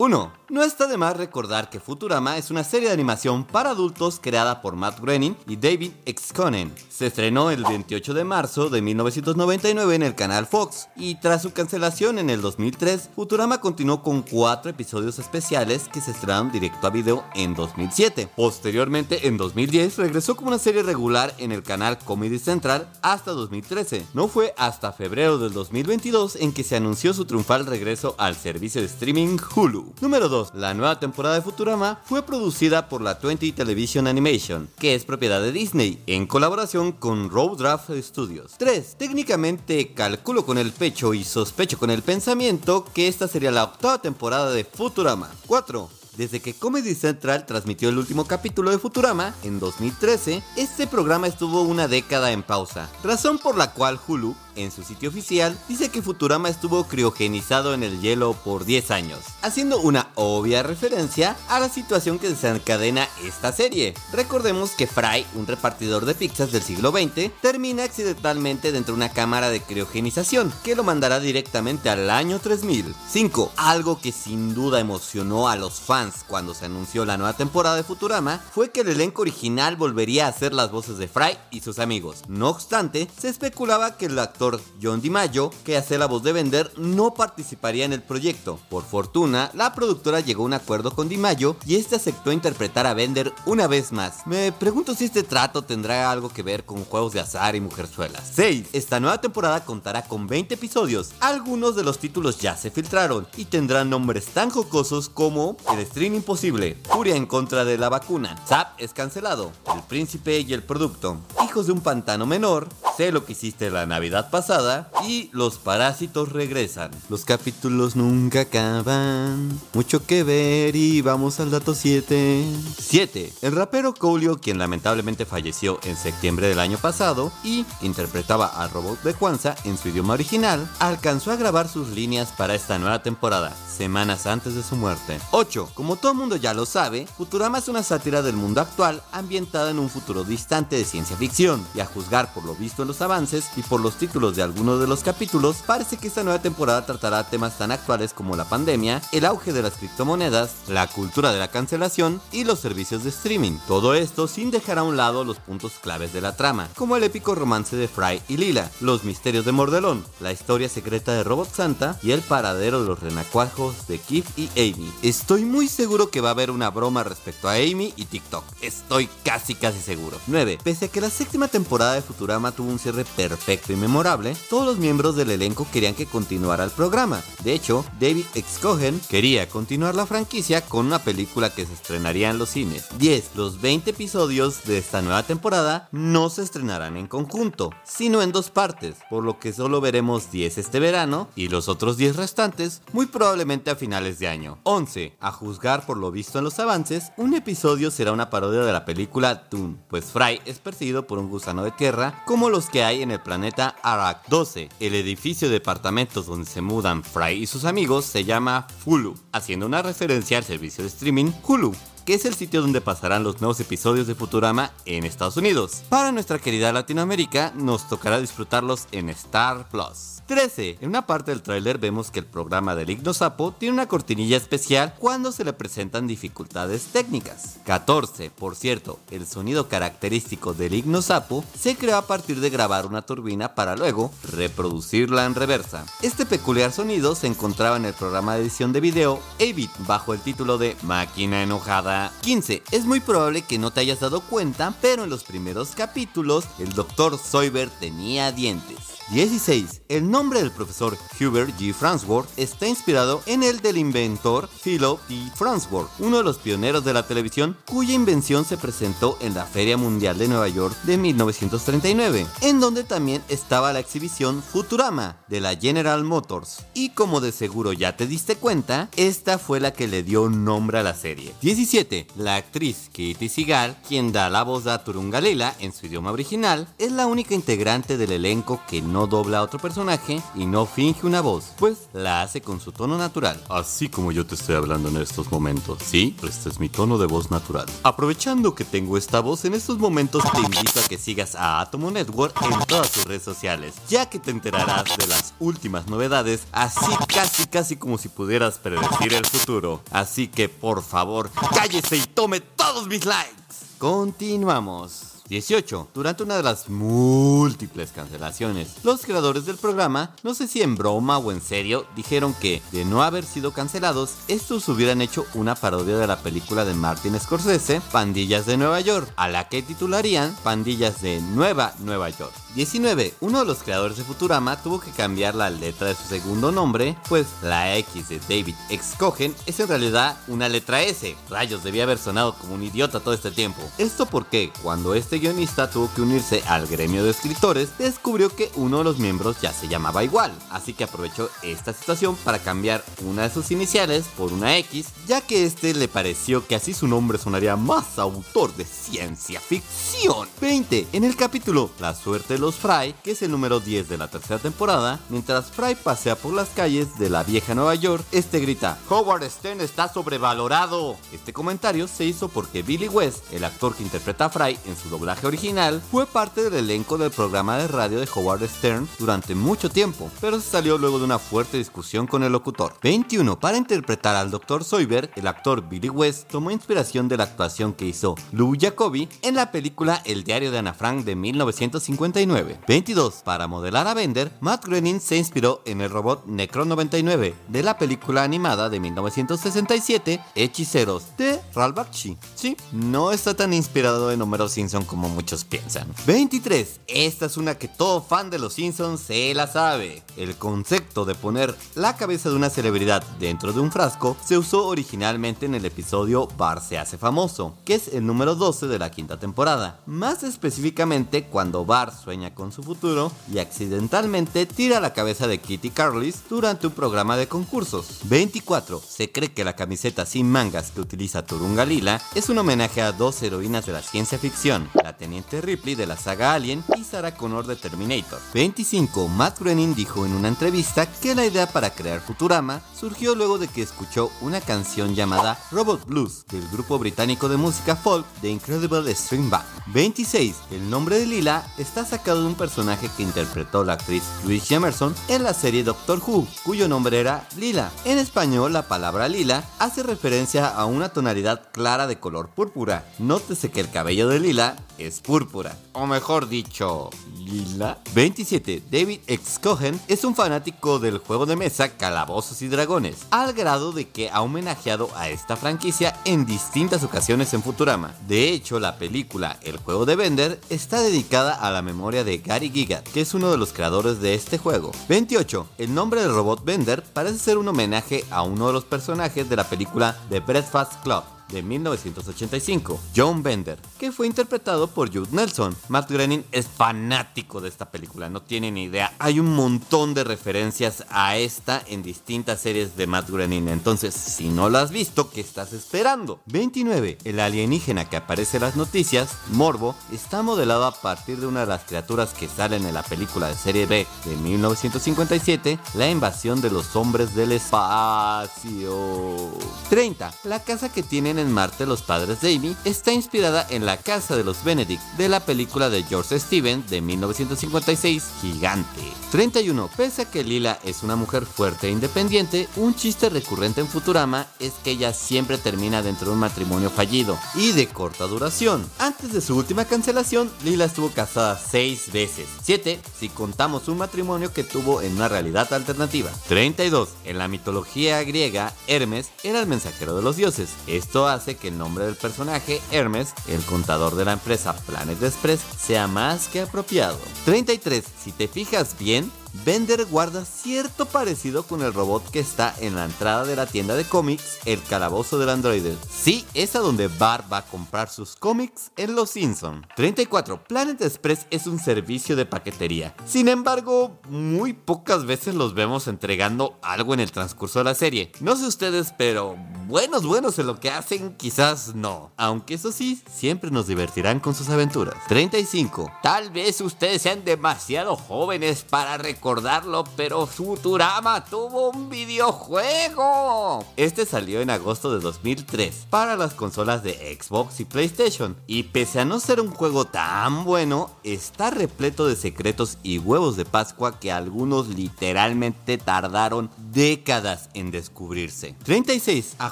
[0.02, 0.40] Uno.
[0.52, 4.62] No está de más recordar que Futurama es una serie de animación para adultos creada
[4.62, 6.34] por Matt Groening y David X.
[6.36, 6.74] Conan.
[6.90, 11.54] Se estrenó el 28 de marzo de 1999 en el canal Fox y tras su
[11.54, 16.90] cancelación en el 2003, Futurama continuó con cuatro episodios especiales que se estrenaron directo a
[16.90, 18.28] video en 2007.
[18.36, 24.06] Posteriormente, en 2010, regresó como una serie regular en el canal Comedy Central hasta 2013.
[24.14, 28.82] No fue hasta febrero del 2022 en que se anunció su triunfal regreso al servicio
[28.82, 29.94] de streaming Hulu.
[30.02, 30.40] Número 2.
[30.54, 35.41] La nueva temporada de Futurama fue producida por la 20 Television Animation, que es propiedad
[35.41, 38.56] de Disney, en colaboración con Road Draft Studios.
[38.58, 38.95] 3.
[38.97, 44.01] Técnicamente calculo con el pecho y sospecho con el pensamiento que esta sería la octava
[44.01, 45.30] temporada de Futurama.
[45.47, 46.01] 4.
[46.17, 51.62] Desde que Comedy Central transmitió el último capítulo de Futurama en 2013, este programa estuvo
[51.62, 56.02] una década en pausa, razón por la cual Hulu en su sitio oficial dice que
[56.02, 61.69] Futurama estuvo criogenizado en el hielo por 10 años, haciendo una obvia referencia a la
[61.69, 63.93] situación que desencadena esta serie.
[64.12, 69.13] Recordemos que Fry, un repartidor de pizzas del siglo XX, termina accidentalmente dentro de una
[69.13, 72.93] cámara de criogenización que lo mandará directamente al año 3000.
[73.10, 73.54] 5.
[73.56, 77.84] Algo que sin duda emocionó a los fans cuando se anunció la nueva temporada de
[77.84, 81.78] Futurama fue que el elenco original volvería a hacer las voces de Fry y sus
[81.78, 82.24] amigos.
[82.28, 86.72] No obstante, se especulaba que el actor John DiMaggio, que hace la voz de Bender,
[86.78, 88.60] no participaría en el proyecto.
[88.70, 92.96] Por fortuna, la productora llegó a un acuerdo con DiMaggio y este aceptó interpretar a
[92.96, 94.26] Bender una vez más.
[94.26, 98.32] Me pregunto si este trato tendrá algo que ver con juegos de azar y mujerzuelas.
[98.34, 98.70] 6.
[98.74, 101.12] Esta nueva temporada contará con 20 episodios.
[101.20, 105.58] Algunos de los títulos ya se filtraron y tendrán nombres tan jocosos como
[105.91, 110.63] Stream Imposible, Furia en contra de la vacuna, Zap es cancelado, El Príncipe y el
[110.63, 115.58] Producto, Hijos de un Pantano Menor, Sé lo que hiciste la Navidad pasada y los
[115.58, 116.91] parásitos regresan.
[117.10, 119.60] Los capítulos nunca acaban.
[119.73, 122.45] Mucho que ver y vamos al dato 7.
[122.77, 123.34] 7.
[123.41, 129.01] El rapero Coolio, quien lamentablemente falleció en septiembre del año pasado y interpretaba al robot
[129.04, 133.56] de Kwanzaa en su idioma original, alcanzó a grabar sus líneas para esta nueva temporada,
[133.77, 135.19] semanas antes de su muerte.
[135.32, 135.71] 8.
[135.73, 139.80] Como todo mundo ya lo sabe, Futurama es una sátira del mundo actual ambientada en
[139.80, 143.62] un futuro distante de ciencia ficción, y a juzgar por lo visto en avances y
[143.62, 147.58] por los títulos de algunos de los capítulos, parece que esta nueva temporada tratará temas
[147.58, 152.19] tan actuales como la pandemia, el auge de las criptomonedas, la cultura de la cancelación
[152.32, 153.58] y los servicios de streaming.
[153.67, 157.04] Todo esto sin dejar a un lado los puntos claves de la trama, como el
[157.04, 161.54] épico romance de Fry y Lila, los misterios de Mordelón, la historia secreta de Robot
[161.54, 164.91] Santa y el paradero de los renacuajos de Kif y Amy.
[165.04, 168.43] Estoy muy seguro que va a haber una broma respecto a Amy y TikTok.
[168.62, 170.17] Estoy casi casi seguro.
[170.27, 170.58] 9.
[170.63, 174.65] Pese a que la séptima temporada de Futurama tuvo un cierre perfecto y memorable, todos
[174.65, 177.21] los miembros del elenco querían que continuara el programa.
[177.43, 178.60] De hecho, David X.
[178.62, 182.88] Cohen quería continuar la franquicia con una película que se estrenaría en los cines.
[182.97, 183.31] 10.
[183.36, 188.49] Los 20 episodios de esta nueva temporada no se estrenarán en conjunto, sino en dos
[188.49, 193.05] partes, por lo que solo veremos 10 este verano y los otros 10 restantes muy
[193.05, 194.60] probablemente a finales de año.
[194.63, 195.17] 11.
[195.19, 198.86] A juzgar por lo visto en los avances, un episodio será una parodia de la
[198.86, 203.02] película Toon, pues Fry es perseguido por un gusano de tierra como los que hay
[203.02, 204.28] en el planeta Arak.
[204.28, 204.69] 12.
[204.80, 209.65] El edificio de departamentos donde se mudan Fry y sus amigos se llama Hulu, haciendo
[209.65, 211.74] una referencia al servicio de streaming Hulu
[212.13, 215.84] es el sitio donde pasarán los nuevos episodios de Futurama en Estados Unidos.
[215.89, 220.21] Para nuestra querida Latinoamérica, nos tocará disfrutarlos en Star Plus.
[220.32, 220.78] 13.
[220.80, 224.38] En una parte del tráiler vemos que el programa del Igno Sapo tiene una cortinilla
[224.38, 227.58] especial cuando se le presentan dificultades técnicas.
[227.65, 228.30] 14.
[228.30, 233.02] Por cierto, el sonido característico del Igno Sapo se creó a partir de grabar una
[233.02, 235.86] turbina para luego reproducirla en reversa.
[236.02, 240.21] Este peculiar sonido se encontraba en el programa de edición de video Avit bajo el
[240.21, 242.01] título de Máquina Enojada.
[242.22, 242.64] 15.
[242.72, 246.74] Es muy probable que no te hayas dado cuenta, pero en los primeros capítulos el
[246.74, 247.20] Dr.
[247.20, 249.01] Soyber tenía dientes.
[249.12, 249.82] 16.
[249.89, 251.74] El nombre del profesor Hubert G.
[251.74, 255.15] Farnsworth está inspirado en el del inventor Philip T.
[255.36, 259.76] Farnsworth, uno de los pioneros de la televisión cuya invención se presentó en la Feria
[259.76, 265.58] Mundial de Nueva York de 1939, en donde también estaba la exhibición Futurama de la
[265.58, 266.65] General Motors.
[266.74, 270.80] Y como de seguro ya te diste cuenta, esta fue la que le dio nombre
[270.80, 271.34] a la serie.
[271.41, 272.08] 17.
[272.15, 276.93] La actriz Katie Seagal, quien da la voz a Turungalela en su idioma original, es
[276.93, 281.22] la única integrante del elenco que no dobla a otro personaje y no finge una
[281.22, 283.42] voz, pues la hace con su tono natural.
[283.50, 285.80] Así como yo te estoy hablando en estos momentos.
[285.86, 287.66] Sí, este es mi tono de voz natural.
[287.84, 291.92] Aprovechando que tengo esta voz, en estos momentos te invito a que sigas a Atomo
[291.92, 296.92] Network en todas sus redes sociales, ya que te enterarás de las últimas novedades, así
[297.08, 299.82] casi casi como si pudieras predecir el futuro.
[299.92, 303.36] Así que por favor, cállese y tome todos mis likes.
[303.78, 305.11] Continuamos.
[305.32, 305.88] 18.
[305.94, 311.20] Durante una de las múltiples cancelaciones, los creadores del programa, no sé si en broma
[311.20, 315.98] o en serio, dijeron que, de no haber sido cancelados, estos hubieran hecho una parodia
[315.98, 321.02] de la película de Martin Scorsese, Pandillas de Nueva York, a la que titularían Pandillas
[321.02, 322.34] de Nueva Nueva York.
[322.56, 323.14] 19.
[323.22, 326.98] Uno de los creadores de Futurama tuvo que cambiar la letra de su segundo nombre,
[327.08, 331.16] pues la X de David X Cohen es en realidad una letra S.
[331.30, 333.62] Rayos, debía haber sonado como un idiota todo este tiempo.
[333.78, 338.80] Esto porque, cuando este guionista tuvo que unirse al gremio de escritores, descubrió que uno
[338.80, 343.24] de los miembros ya se llamaba igual, así que aprovechó esta situación para cambiar una
[343.24, 347.18] de sus iniciales por una X, ya que este le pareció que así su nombre
[347.18, 350.28] sonaría más autor de ciencia ficción.
[350.40, 350.88] 20.
[350.94, 354.39] En el capítulo La suerte los Fry, que es el número 10 de la tercera
[354.39, 359.30] temporada, mientras Fry pasea por las calles de la vieja Nueva York, este grita, Howard
[359.30, 360.97] Stern está sobrevalorado.
[361.13, 364.89] Este comentario se hizo porque Billy West, el actor que interpreta a Fry en su
[364.89, 369.69] doblaje original, fue parte del elenco del programa de radio de Howard Stern durante mucho
[369.69, 372.73] tiempo, pero se salió luego de una fuerte discusión con el locutor.
[372.82, 373.39] 21.
[373.39, 374.63] Para interpretar al Dr.
[374.63, 379.36] Soyber, el actor Billy West tomó inspiración de la actuación que hizo Lou Jacobi en
[379.36, 382.31] la película El diario de Ana Frank de 1959.
[382.32, 383.22] 22.
[383.24, 387.78] Para modelar a Bender, Matt Groening se inspiró en el robot Necron 99 de la
[387.78, 392.17] película animada de 1967 Hechiceros de Ralph Bakshi.
[392.36, 395.88] Sí, no está tan inspirado en Homero Simpson como muchos piensan.
[396.08, 396.82] 23.
[396.88, 400.02] Esta es una que todo fan de los Simpsons se la sabe.
[400.15, 404.67] El concepto de poner la cabeza de una celebridad dentro de un frasco se usó
[404.67, 408.91] originalmente en el episodio Bar se hace famoso, que es el número 12 de la
[408.91, 409.82] quinta temporada.
[409.86, 415.71] Más específicamente cuando Bar sueña con su futuro y accidentalmente tira la cabeza de Kitty
[415.71, 418.01] Carlis durante un programa de concursos.
[418.03, 418.79] 24.
[418.88, 422.91] Se cree que la camiseta sin mangas que utiliza Turunga Lila es un homenaje a
[422.91, 427.15] dos heroínas de la ciencia ficción, la teniente Ripley de la saga Alien y Sarah
[427.15, 428.19] Connor de Terminator.
[428.34, 429.07] 25.
[429.07, 433.47] Matt Groening dijo en una entrevista que la idea para crear Futurama surgió luego de
[433.47, 438.93] que escuchó una canción llamada Robot Blues del grupo británico de música folk The Incredible
[438.93, 439.45] String Band.
[439.67, 440.36] 26.
[440.51, 444.93] El nombre de Lila está sacado de un personaje que interpretó la actriz Louise Emerson
[445.08, 447.71] en la serie Doctor Who, cuyo nombre era Lila.
[447.86, 452.86] En español, la palabra lila hace referencia a una tonalidad clara de color púrpura.
[453.00, 457.80] Nótese que el cabello de Lila es púrpura, o mejor dicho, lila.
[457.94, 458.63] 27.
[458.72, 459.39] David X.
[459.41, 464.10] Cohen es un fanático del juego de mesa Calabozos y Dragones, al grado de que
[464.10, 467.94] ha homenajeado a esta franquicia en distintas ocasiones en Futurama.
[468.08, 472.50] De hecho, la película El juego de Bender está dedicada a la memoria de Gary
[472.50, 474.72] Gigat, que es uno de los creadores de este juego.
[474.89, 475.48] 28.
[475.58, 479.36] El nombre del robot Bender parece ser un homenaje a uno de los personajes de
[479.36, 485.56] la película The Breakfast Club de 1985, John Bender, que fue interpretado por Jude Nelson.
[485.70, 488.94] Matt Groening es fanático de esta película, no tiene ni idea.
[489.00, 494.30] Hay un montón de referencias a esta en distintas series de Matt Groening, entonces si
[494.30, 496.20] no lo has visto, ¿qué estás esperando?
[496.28, 496.98] 29.
[497.04, 501.48] El alienígena que aparece en las noticias, Morbo, está modelado a partir de una de
[501.48, 506.52] las criaturas que salen en la película de serie B de 1957, La invasión de
[506.52, 509.32] los hombres del espacio.
[509.70, 510.13] 30.
[510.24, 514.15] La casa que tienen en Marte los padres de Amy está inspirada en la casa
[514.15, 518.81] de los Benedict de la película de George Stevens de 1956, Gigante.
[519.12, 519.69] 31.
[519.75, 524.27] Pese a que Lila es una mujer fuerte e independiente, un chiste recurrente en Futurama
[524.39, 528.65] es que ella siempre termina dentro de un matrimonio fallido y de corta duración.
[528.79, 534.34] Antes de su última cancelación, Lila estuvo casada 6 veces, 7 si contamos un matrimonio
[534.34, 536.10] que tuvo en una realidad alternativa.
[536.27, 536.89] 32.
[537.05, 540.49] En la mitología griega, Hermes era el mensajero de los dioses.
[540.67, 545.41] Esto hace que el nombre del personaje, Hermes, el contador de la empresa Planet Express,
[545.60, 546.97] sea más que apropiado.
[547.26, 547.84] 33.
[548.04, 549.12] Si te fijas bien,
[549.46, 553.76] Bender guarda cierto parecido con el robot que está en la entrada de la tienda
[553.76, 555.76] de cómics, el calabozo del androide.
[555.89, 559.65] Sí, es a donde Bart va a comprar sus cómics en Los Simpson.
[559.76, 560.44] 34.
[560.44, 562.94] Planet Express es un servicio de paquetería.
[563.06, 568.12] Sin embargo, muy pocas veces los vemos entregando algo en el transcurso de la serie.
[568.20, 572.12] No sé ustedes, pero buenos, buenos en lo que hacen, quizás no.
[572.17, 574.96] Aunque eso sí, siempre nos divertirán con sus aventuras.
[575.08, 575.91] 35.
[576.04, 583.63] Tal vez ustedes sean demasiado jóvenes para recordarlo, pero Futurama tuvo un videojuego.
[583.77, 588.36] Este salió en agosto de 2003 para las consolas de Xbox y PlayStation.
[588.47, 593.38] Y pese a no ser un juego tan bueno, está repleto de secretos y huevos
[593.38, 598.55] de Pascua que algunos literalmente tardaron décadas en descubrirse.
[598.63, 599.36] 36.
[599.38, 599.51] A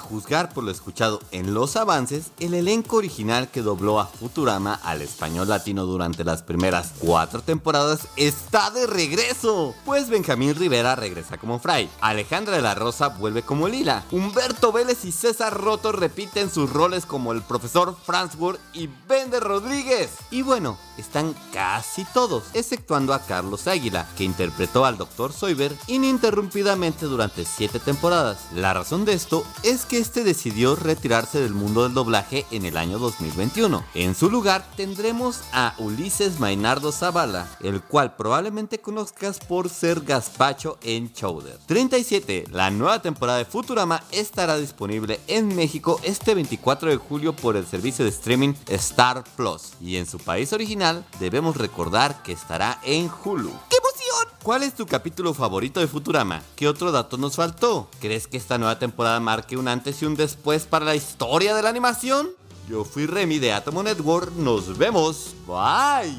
[0.00, 5.00] juzgar por lo escuchado en los avances, el elenco original que dobló a Futurama al
[5.00, 9.59] español latino durante las primeras cuatro temporadas está de regreso.
[9.84, 15.04] Pues Benjamín Rivera regresa como Fry, Alejandra de la Rosa vuelve como Lila, Humberto Vélez
[15.04, 20.10] y César Roto repiten sus roles como el profesor Franzburg y Bender Rodríguez.
[20.30, 25.32] Y bueno, están casi todos, exceptuando a Carlos Águila, que interpretó al Dr.
[25.32, 28.38] Soyber ininterrumpidamente durante 7 temporadas.
[28.54, 32.76] La razón de esto es que este decidió retirarse del mundo del doblaje en el
[32.76, 33.84] año 2021.
[33.94, 40.78] En su lugar tendremos a Ulises Mainardo Zavala, el cual probablemente conozcas por ser gazpacho
[40.82, 41.58] en Chowder.
[41.66, 42.44] 37.
[42.50, 47.66] La nueva temporada de Futurama estará disponible en México este 24 de julio por el
[47.66, 53.10] servicio de streaming Star Plus y en su país original debemos recordar que estará en
[53.10, 53.52] Hulu.
[53.68, 54.34] ¡Qué emoción!
[54.42, 56.42] ¿Cuál es tu capítulo favorito de Futurama?
[56.56, 57.90] ¿Qué otro dato nos faltó?
[58.00, 61.62] ¿Crees que esta nueva temporada marque un antes y un después para la historia de
[61.62, 62.30] la animación?
[62.68, 66.14] Yo fui Remy de Atomo Network, nos vemos, bye.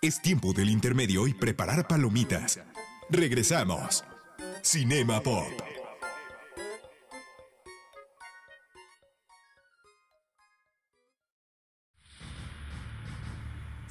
[0.00, 2.60] Es tiempo del intermedio y preparar palomitas.
[3.10, 4.04] Regresamos.
[4.62, 5.65] Cinema Pop.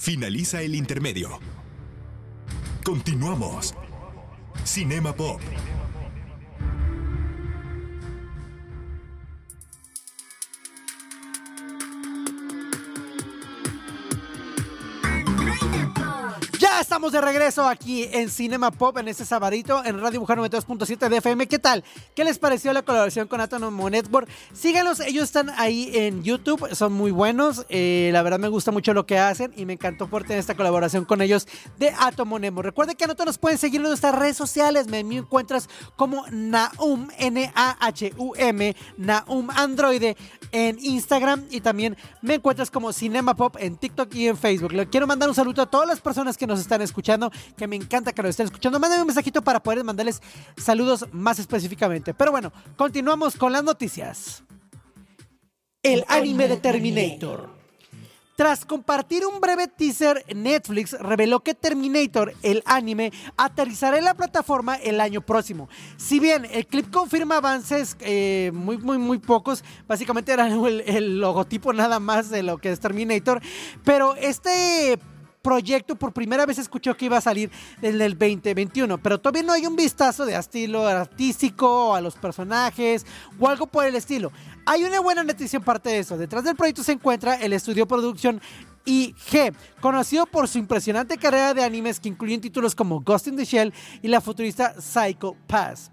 [0.05, 1.39] Finaliza el intermedio.
[2.83, 3.73] Continuamos.
[4.63, 5.41] Cinema Pop.
[16.95, 21.17] Estamos de regreso aquí en Cinema Pop en este sabadito en Radio Mujer 92.7 de
[21.17, 21.45] FM.
[21.45, 21.83] ¿Qué tal?
[22.15, 24.29] ¿Qué les pareció la colaboración con Atomo Network?
[24.53, 27.65] Síganos, ellos están ahí en YouTube, son muy buenos.
[27.67, 30.55] eh, la verdad me gusta mucho lo que hacen y me encantó por tener esta
[30.55, 32.67] colaboración con ellos de Atomo Network.
[32.67, 34.87] Recuerden que a nosotros nos pueden seguir en nuestras redes sociales.
[34.87, 35.67] Me, me encuentras
[35.97, 40.15] como Naum, N-A-H-U-M, Naum Androide
[40.53, 44.71] en Instagram y también me encuentras como Cinema Pop en TikTok y en Facebook.
[44.71, 47.75] Le quiero mandar un saludo a todas las personas que nos están escuchando, que me
[47.75, 48.79] encanta que nos estén escuchando.
[48.79, 50.21] Mándenme un mensajito para poder mandarles
[50.57, 52.13] saludos más específicamente.
[52.13, 54.43] Pero bueno, continuamos con las noticias.
[55.83, 57.55] El anime de Terminator.
[58.35, 64.75] Tras compartir un breve teaser, Netflix reveló que Terminator, el anime, aterrizará en la plataforma
[64.75, 65.69] el año próximo.
[65.95, 71.19] Si bien el clip confirma avances eh, muy, muy, muy pocos, básicamente era el, el
[71.21, 73.41] logotipo nada más de lo que es Terminator,
[73.85, 74.99] pero este
[75.45, 79.53] proyecto por primera vez escuchó que iba a salir en el 2021, pero todavía no
[79.53, 83.05] hay un vistazo de estilo artístico a los personajes
[83.39, 84.31] o algo por el estilo.
[84.65, 86.17] Hay una buena noticia en parte de eso.
[86.17, 88.41] Detrás del proyecto se encuentra el estudio producción
[88.85, 93.45] IG, conocido por su impresionante carrera de animes que incluyen títulos como Ghost in the
[93.45, 93.71] Shell
[94.01, 95.91] y la futurista Psycho Pass.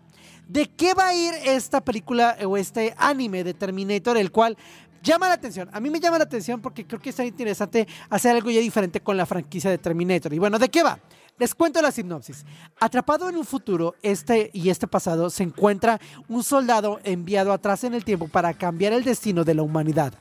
[0.49, 4.57] ¿De qué va a ir esta película o este anime de Terminator, el cual
[5.03, 5.69] llama la atención?
[5.73, 9.01] A mí me llama la atención porque creo que está interesante hacer algo ya diferente
[9.01, 10.33] con la franquicia de Terminator.
[10.33, 10.99] Y bueno, ¿de qué va?
[11.39, 12.45] Les cuento la sinopsis.
[12.79, 17.95] Atrapado en un futuro, este y este pasado, se encuentra un soldado enviado atrás en
[17.95, 20.13] el tiempo para cambiar el destino de la humanidad.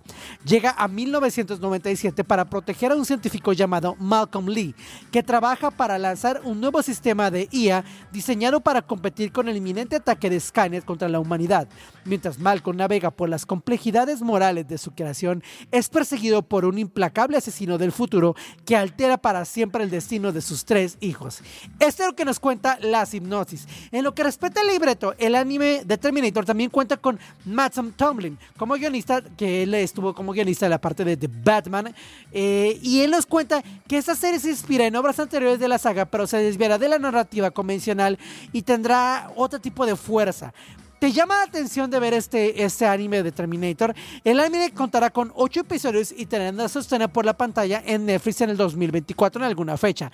[0.45, 4.73] Llega a 1997 para proteger a un científico llamado Malcolm Lee,
[5.11, 7.83] que trabaja para lanzar un nuevo sistema de IA
[8.13, 11.67] diseñado para competir con el inminente ataque de Skynet contra la humanidad.
[12.05, 17.37] Mientras Malcolm navega por las complejidades morales de su creación, es perseguido por un implacable
[17.37, 18.33] asesino del futuro
[18.65, 21.41] que altera para siempre el destino de sus tres hijos.
[21.79, 23.67] Esto es lo que nos cuenta la hipnosis.
[23.91, 28.37] En lo que respecta al libreto, el anime de Terminator también cuenta con Matson Tomlin
[28.57, 31.93] como guionista, que él estuvo como guionista de la parte de The Batman,
[32.31, 35.77] eh, y él nos cuenta que esta serie se inspira en obras anteriores de la
[35.77, 38.17] saga, pero se desviará de la narrativa convencional
[38.53, 40.53] y tendrá otro tipo de fuerza.
[41.01, 43.95] ¿Te llama la atención de ver este, este anime de Terminator?
[44.23, 48.51] El anime contará con 8 episodios y tendrá sostener por la pantalla en Netflix en
[48.51, 50.11] el 2024 en alguna fecha.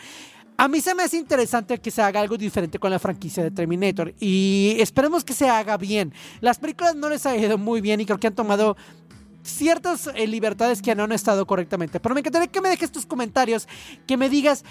[0.59, 3.51] A mí se me hace interesante que se haga algo diferente con la franquicia de
[3.51, 6.13] Terminator y esperemos que se haga bien.
[6.41, 8.75] Las películas no les ha ido muy bien y creo que han tomado
[9.43, 11.99] ciertas eh, libertades que no han estado correctamente.
[11.99, 13.67] Pero me encantaría que me dejes tus comentarios,
[14.07, 14.63] que me digas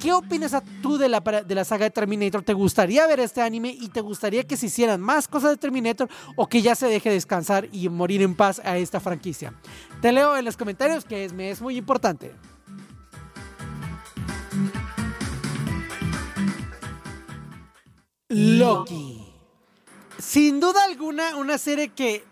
[0.00, 2.42] ¿Qué opinas tú de la, de la saga de Terminator?
[2.42, 6.08] ¿Te gustaría ver este anime y te gustaría que se hicieran más cosas de Terminator
[6.36, 9.54] o que ya se deje descansar y morir en paz a esta franquicia?
[10.02, 12.32] Te leo en los comentarios que es, me es muy importante.
[18.34, 19.24] Loki.
[20.18, 22.24] Sin duda alguna, una serie que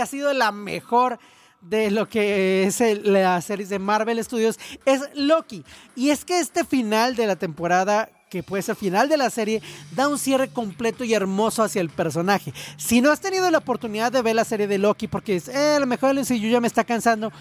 [0.00, 1.18] ha sido la mejor
[1.60, 5.64] de lo que es la serie de Marvel Studios es Loki.
[5.94, 9.62] Y es que este final de la temporada que puede ser final de la serie,
[9.92, 12.52] da un cierre completo y hermoso hacia el personaje.
[12.76, 15.76] Si no has tenido la oportunidad de ver la serie de Loki, porque es, eh,
[15.76, 17.32] a lo mejor el sencillo ya me está cansando,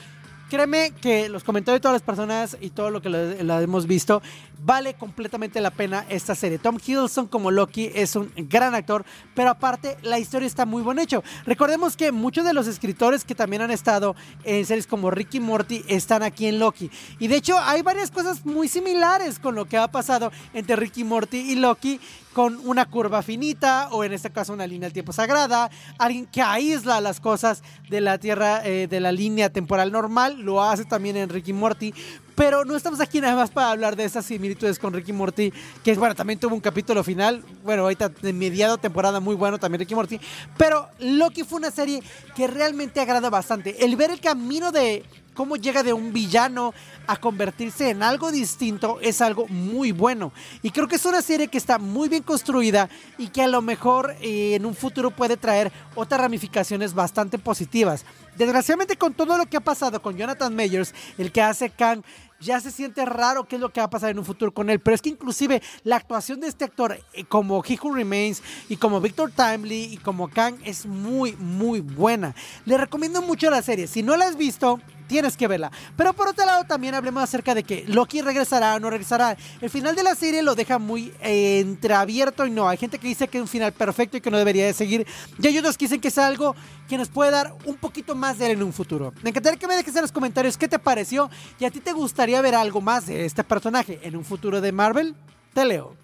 [0.49, 4.21] créeme que los comentarios de todas las personas y todo lo que la hemos visto
[4.63, 6.57] vale completamente la pena esta serie.
[6.57, 10.99] Tom Hiddleston como Loki es un gran actor, pero aparte la historia está muy buen
[10.99, 11.23] hecho.
[11.45, 15.83] Recordemos que muchos de los escritores que también han estado en series como Ricky Morty
[15.87, 16.89] están aquí en Loki.
[17.19, 21.03] Y de hecho hay varias cosas muy similares con lo que ha pasado entre Ricky
[21.03, 21.99] Morty y Loki
[22.35, 26.41] con una curva finita o en este caso una línea del tiempo sagrada, alguien que
[26.41, 31.15] aísla las cosas de la Tierra, eh, de la línea temporal normal, lo hace también
[31.15, 31.93] en Ricky Morty,
[32.35, 35.95] pero no estamos aquí nada más para hablar de esas similitudes con Ricky Morty, que
[35.95, 39.95] bueno, también tuvo un capítulo final, bueno, ahorita de mediado temporada muy bueno también Ricky
[39.95, 40.19] Morty,
[40.57, 42.03] pero Loki fue una serie
[42.35, 43.85] que realmente agrada bastante.
[43.85, 45.05] El ver el camino de
[45.35, 46.73] cómo llega de un villano
[47.05, 50.31] a convertirse en algo distinto es algo muy bueno.
[50.63, 53.61] Y creo que es una serie que está muy bien construida y que a lo
[53.61, 58.05] mejor eh, en un futuro puede traer otras ramificaciones bastante positivas.
[58.35, 62.01] Desgraciadamente con todo lo que ha pasado con Jonathan Mayers, el que hace Kang,
[62.41, 64.69] ya se siente raro qué es lo que va a pasar en un futuro con
[64.69, 64.79] él.
[64.79, 68.77] Pero es que inclusive la actuación de este actor, eh, como He Who Remains y
[68.77, 72.35] como Victor Timely y como Kang, es muy, muy buena.
[72.65, 73.87] Le recomiendo mucho la serie.
[73.87, 75.71] Si no la has visto, tienes que verla.
[75.95, 79.37] Pero por otro lado, también hablemos acerca de que Loki regresará o no regresará.
[79.61, 82.67] El final de la serie lo deja muy eh, entreabierto y no.
[82.67, 85.07] Hay gente que dice que es un final perfecto y que no debería de seguir.
[85.39, 86.55] Y hay otros que dicen que es algo
[86.87, 89.13] que nos puede dar un poquito más de él en un futuro.
[89.21, 91.29] Me encantaría que me dejes en los comentarios qué te pareció
[91.59, 94.71] y a ti te gustaría ver algo más de este personaje en un futuro de
[94.71, 95.15] Marvel.
[95.53, 95.95] Te leo.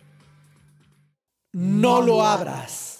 [1.53, 2.90] No lo abras.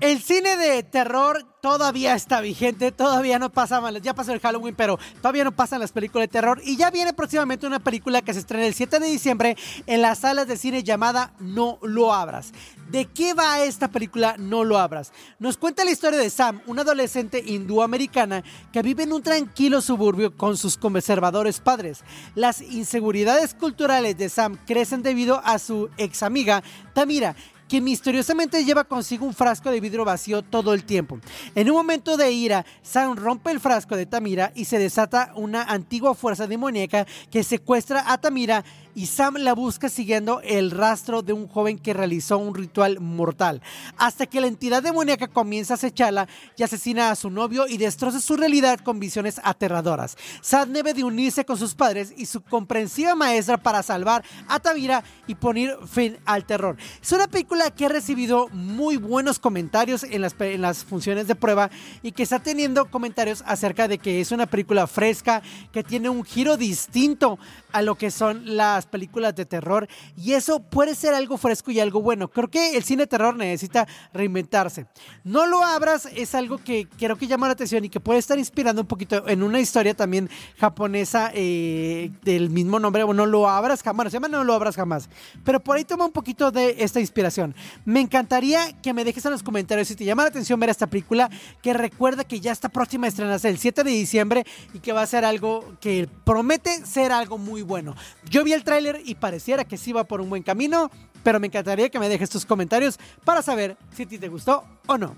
[0.00, 4.98] El cine de terror todavía está vigente, todavía no pasaban, ya pasó el Halloween, pero
[5.22, 8.40] todavía no pasan las películas de terror y ya viene próximamente una película que se
[8.40, 12.52] estrena el 7 de diciembre en las salas de cine llamada No lo abras.
[12.90, 15.12] ¿De qué va esta película No lo abras?
[15.38, 20.36] Nos cuenta la historia de Sam, una adolescente hindúamericana que vive en un tranquilo suburbio
[20.36, 22.04] con sus conservadores padres.
[22.34, 27.34] Las inseguridades culturales de Sam crecen debido a su ex amiga Tamira,
[27.68, 31.18] que misteriosamente lleva consigo un frasco de vidrio vacío todo el tiempo.
[31.54, 35.62] En un momento de ira, Sam rompe el frasco de Tamira y se desata una
[35.62, 38.64] antigua fuerza demoníaca que secuestra a Tamira
[38.96, 43.60] y Sam la busca siguiendo el rastro de un joven que realizó un ritual mortal,
[43.98, 46.26] hasta que la entidad demoníaca comienza a acecharla
[46.56, 50.16] y asesina a su novio y destroza su realidad con visiones aterradoras.
[50.40, 55.04] Sam debe de unirse con sus padres y su comprensiva maestra para salvar a Tamira
[55.26, 56.78] y poner fin al terror.
[57.02, 61.70] Es una película que ha recibido muy buenos comentarios en las funciones de prueba
[62.02, 66.24] y que está teniendo comentarios acerca de que es una película fresca, que tiene un
[66.24, 67.38] giro distinto
[67.72, 71.80] a lo que son las películas de terror y eso puede ser algo fresco y
[71.80, 72.28] algo bueno.
[72.28, 74.86] Creo que el cine de terror necesita reinventarse.
[75.24, 78.38] No lo abras es algo que creo que llama la atención y que puede estar
[78.38, 83.02] inspirando un poquito en una historia también japonesa eh, del mismo nombre.
[83.02, 85.08] O no lo abras jamás, se llama No lo abras jamás.
[85.44, 87.54] Pero por ahí toma un poquito de esta inspiración.
[87.84, 90.86] Me encantaría que me dejes en los comentarios si te llama la atención ver esta
[90.86, 91.30] película,
[91.62, 95.02] que recuerda que ya está próxima a estrenarse el 7 de diciembre y que va
[95.02, 97.94] a ser algo que promete ser algo muy bueno.
[98.28, 98.64] Yo vi el
[99.04, 100.90] y pareciera que sí va por un buen camino,
[101.22, 104.64] pero me encantaría que me dejes tus comentarios para saber si a ti te gustó
[104.86, 105.16] o no.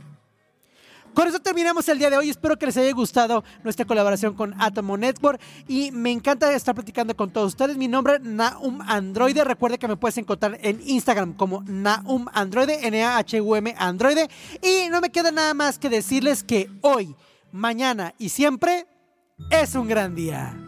[1.14, 2.30] Con eso terminamos el día de hoy.
[2.30, 5.40] Espero que les haya gustado nuestra colaboración con Atomo Network.
[5.66, 7.76] Y me encanta estar platicando con todos ustedes.
[7.76, 9.42] Mi nombre es Naum Androide.
[9.42, 14.28] Recuerda que me puedes encontrar en Instagram como Naum Androide, N-A-H-U-M Androide.
[14.62, 17.16] Y no me queda nada más que decirles que hoy,
[17.50, 18.86] mañana y siempre
[19.50, 20.67] es un gran día.